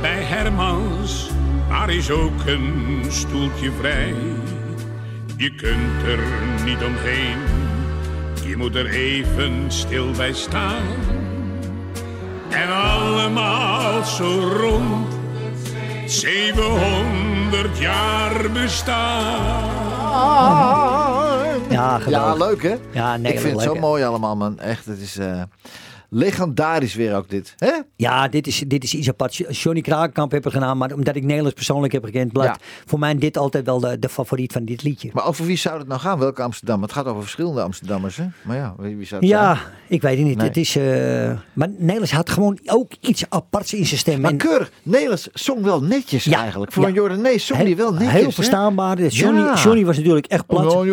[0.00, 1.30] bij Hermans,
[1.68, 4.14] daar is ook een stoeltje vrij.
[5.36, 6.18] Je kunt er
[6.64, 7.38] niet omheen,
[8.46, 10.82] je moet er even stil bij staan.
[12.48, 15.18] En allemaal zo rond
[16.06, 19.70] 700 jaar bestaan.
[21.70, 22.76] Ja, Ja, leuk hè?
[22.90, 23.80] Ja, nee, ik vind het leuk, zo hè?
[23.80, 24.58] mooi allemaal, man.
[24.58, 25.42] Echt, het is eh,
[26.10, 27.54] legendarisch weer ook dit.
[27.58, 27.72] Hè?
[27.96, 29.36] Ja, dit is, dit is iets apart.
[29.36, 33.14] Johnny Krakenkamp heb ik gedaan, maar omdat ik Nederlands persoonlijk heb gekend, blijft voor mij
[33.18, 35.10] dit altijd wel de, de favoriet van dit liedje.
[35.12, 36.18] Maar over wie zou het nou gaan?
[36.18, 36.82] Welke Amsterdam?
[36.82, 38.24] Het gaat over verschillende Amsterdammers, hè?
[38.42, 39.66] Maar ja, wie zou het Ja, zijn?
[39.88, 40.36] ik weet het niet.
[40.36, 40.46] Nee.
[40.46, 40.82] Het is, eh,
[41.52, 44.20] maar Nederlands had gewoon ook iets aparts in zijn stem.
[44.20, 46.72] Maar En keurig, Nederlands zong wel netjes Ja, eigenlijk.
[46.72, 46.88] Voor ja.
[46.88, 48.12] een Jordanees zong die wel netjes.
[48.12, 48.96] Heel verstaanbaar.
[48.96, 49.54] Dus Johnny.
[49.54, 50.84] Johnny was natuurlijk echt plat.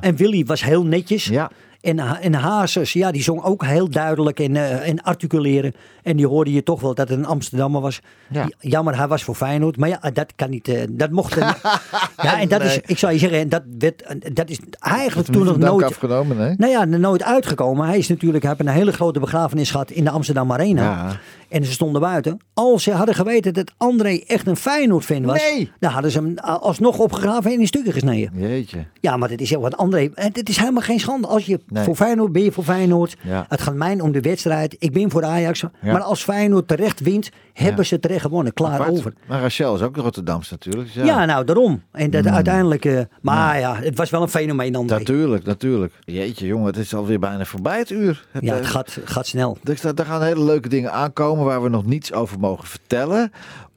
[0.00, 1.24] En Willy was heel netjes.
[1.24, 1.50] Ja.
[1.80, 5.74] En, Ha- en Hazes, ja, die zong ook heel duidelijk en, eh, en articuleren.
[6.02, 8.00] En die hoorde je toch wel dat het een Amsterdammer was.
[8.30, 8.48] Ja.
[8.58, 9.76] Jammer, hij was voor Feyenoord.
[9.76, 10.68] Maar ja, dat kan niet.
[10.68, 11.60] eh, dat mocht er niet.
[12.22, 15.44] Ja, en dat is, ik zou je zeggen, dat, werd, dat is eigenlijk Dat toen
[15.46, 15.84] nog nooit...
[15.84, 16.54] afgenomen, nee?
[16.56, 17.86] Nou ja, nooit uitgekomen.
[17.86, 20.82] Hij is natuurlijk, hij heeft een hele grote begrafenis gehad in de Amsterdam Arena.
[20.82, 21.16] Ja.
[21.48, 22.38] En ze stonden buiten.
[22.54, 25.72] Als ze hadden geweten dat André echt een Feyenoord-fan was, Nee.
[25.78, 28.30] dan hadden ze hem alsnog opgegraven en in stukken gesneden.
[28.34, 28.84] Jeetje.
[29.00, 30.10] Ja, maar het is heel wat André.
[30.14, 31.26] Het is helemaal geen schande.
[31.26, 31.84] Als je Nee.
[31.84, 33.16] voor Feyenoord ben je voor Feyenoord.
[33.22, 33.46] Ja.
[33.48, 34.76] Het gaat mij om de wedstrijd.
[34.78, 35.64] Ik ben voor Ajax.
[35.92, 38.52] Maar als Feyenoord terecht wint, hebben ze terecht gewonnen.
[38.52, 38.90] Klaar Apart.
[38.90, 39.12] over.
[39.26, 40.94] Maar Rachel is ook Rotterdams natuurlijk.
[40.94, 41.24] dus Ja.
[41.24, 41.82] nou daarom.
[41.92, 42.84] En dat uiteindelijk.
[42.84, 43.74] eh, maar ja.
[43.76, 44.98] het was wel een fenomeen André.
[44.98, 45.92] Natuurlijk, natuurlijk.
[46.04, 48.26] Jeetje, jongen, het is alweer bijna voorbij het uur.
[48.40, 49.58] ja, het eh, gaat, gaat snel.
[49.62, 53.32] Dus daar, daar gaan hele leuke dingen aankomen waar we nog niets over mogen vertellen.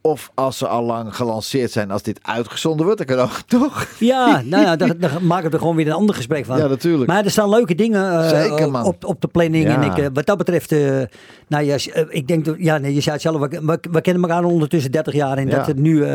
[0.06, 3.88] Of als ze al lang gelanceerd zijn, als dit uitgezonden wordt, dan kan ook toch.
[4.00, 6.58] Ja, nou ja, dan, dan maken we er gewoon weer een ander gesprek van.
[6.58, 7.10] Ja, natuurlijk.
[7.10, 8.84] Maar er staan leuke dingen eh, Zeker, man.
[8.86, 9.64] op, op de planning.
[9.66, 9.76] Ja.
[9.76, 11.02] En ik, eh, wat dat betreft, eh,
[11.48, 11.78] nou ja,
[12.10, 14.50] ik denk, dat- ja, nee, je zei het zelf, we, we, we kennen elkaar al
[14.52, 15.38] ondertussen 30 jaar.
[15.38, 15.58] En Ja.
[15.58, 16.06] dat er nu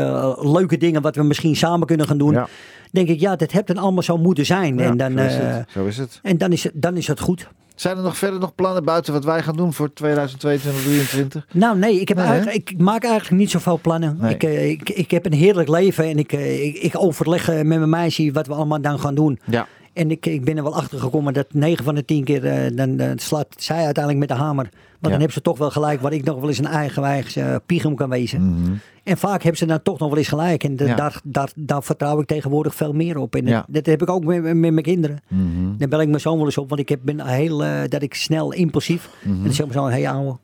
[0.41, 2.33] leuke dingen wat we misschien samen kunnen gaan doen.
[2.33, 2.47] Ja.
[2.91, 4.79] Denk ik, ja, dat hebt dan allemaal zo moeten zijn.
[4.79, 5.69] En dan, zo is het.
[5.71, 6.19] Zo is het.
[6.23, 7.47] en dan, is, dan is het goed.
[7.79, 11.47] Zijn er nog verder nog plannen buiten wat wij gaan doen voor 2022, 2023?
[11.51, 14.17] Nou nee, ik, heb Nee, eigenlijk, ik maak eigenlijk niet zoveel plannen.
[14.21, 14.33] Nee.
[14.33, 17.55] Ik, eh, ik, ik heb een heerlijk leven en ik, eh, ik, ik overleg eh,
[17.55, 19.39] met mijn meisje wat we allemaal dan gaan doen.
[19.45, 19.67] Ja.
[19.93, 22.75] En ik, ik ben er wel achter gekomen dat 9 van de 10 keer eh,
[22.75, 24.69] dan slaat zij uiteindelijk met de hamer.
[24.99, 27.55] Want dan hebben ze toch wel gelijk waar ik nog wel eens een eigenwijs eh
[27.65, 28.41] piegem kan wezen.
[29.03, 30.63] En vaak hebben ze dan toch nog wel eens gelijk.
[30.63, 30.95] En de- Mhm.
[30.95, 33.35] Daar, daar, daar vertrouw ik tegenwoordig veel meer op.
[33.35, 35.19] En dat, dat heb ik ook met, met mijn kinderen.
[35.27, 35.77] Mhm.
[35.77, 38.01] Dan bel ik mijn zoon wel eens op, want ik heb, ben heel, eh, dat
[38.01, 39.09] ik snel impulsief.
[39.21, 39.33] Mhm.
[39.37, 40.37] En dan zeg ik mijn zoon, hé hey, ouwe,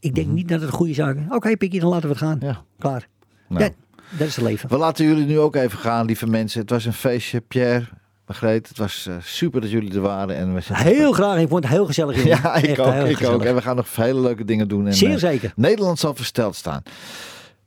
[0.00, 1.22] ik denk niet dat het een goede zaak is.
[1.28, 2.38] Oké Pikkie, dan laten we het gaan.
[2.40, 2.62] Ja.
[2.78, 3.08] Klaar.
[3.48, 3.60] Nou.
[3.62, 3.72] Dat,
[4.18, 4.68] dat is het leven.
[4.68, 6.60] We laten jullie nu ook even gaan, lieve mensen.
[6.60, 7.88] Het was een feestje, Pierre,
[8.32, 8.68] Margreet.
[8.68, 10.36] Het was eh, super dat jullie er waren.
[10.36, 12.16] En we zijn Heel graag, ik vond het heel gezellig.
[12.24, 12.28] jongen.
[12.42, 12.94] Ja, ik Echt ook.
[12.94, 13.44] Ik ook.
[13.44, 14.86] En we gaan nog hele leuke dingen doen.
[14.86, 15.52] En, Zeer eh, zeker.
[15.56, 16.82] Nederland zal versteld staan.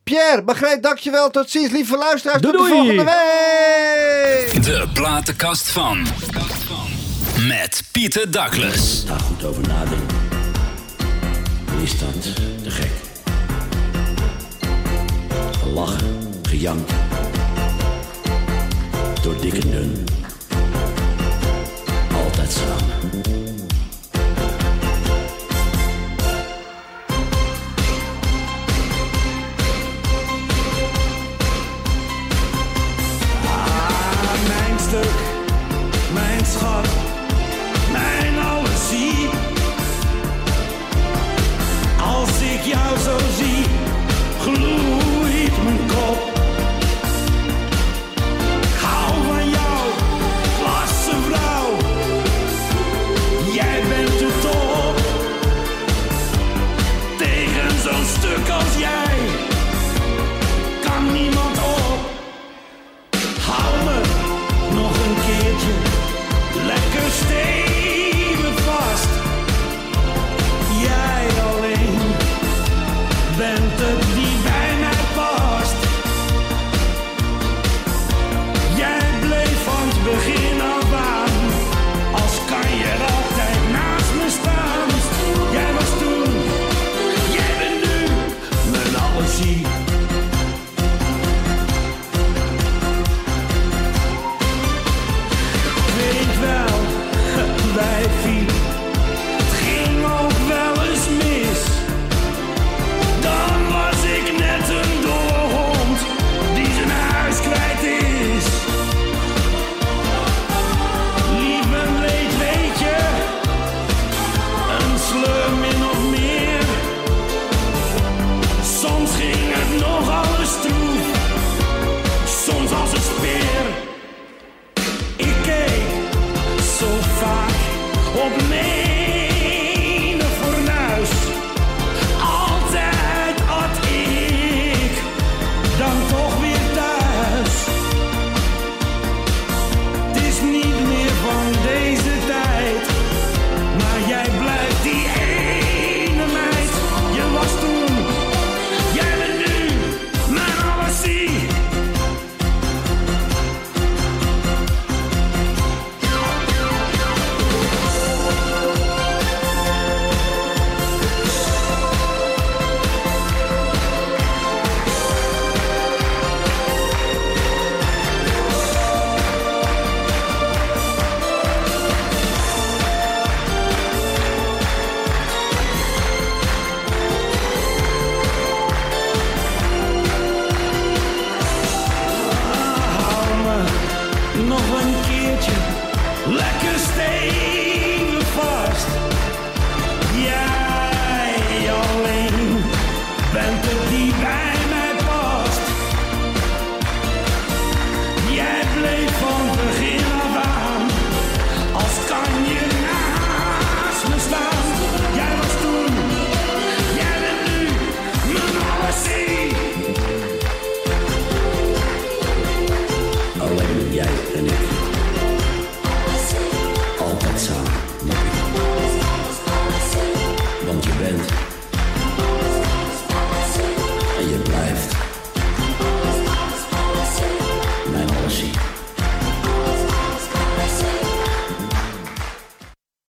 [0.04, 1.30] Pierre, Margreet, dankjewel.
[1.30, 2.42] Tot ziens, lieve luisteraars.
[2.42, 4.64] Doei, Tot de volgende week.
[4.64, 6.06] De platenkast van.
[7.48, 9.06] Met Pieter Douglas.
[9.06, 10.18] Daar goed over nadenken.
[11.84, 12.22] Is dat
[12.64, 12.92] te gek.
[15.62, 16.92] Gelachen, gejankt.
[19.24, 20.25] Door dik en dun.
[22.46, 23.65] Altijd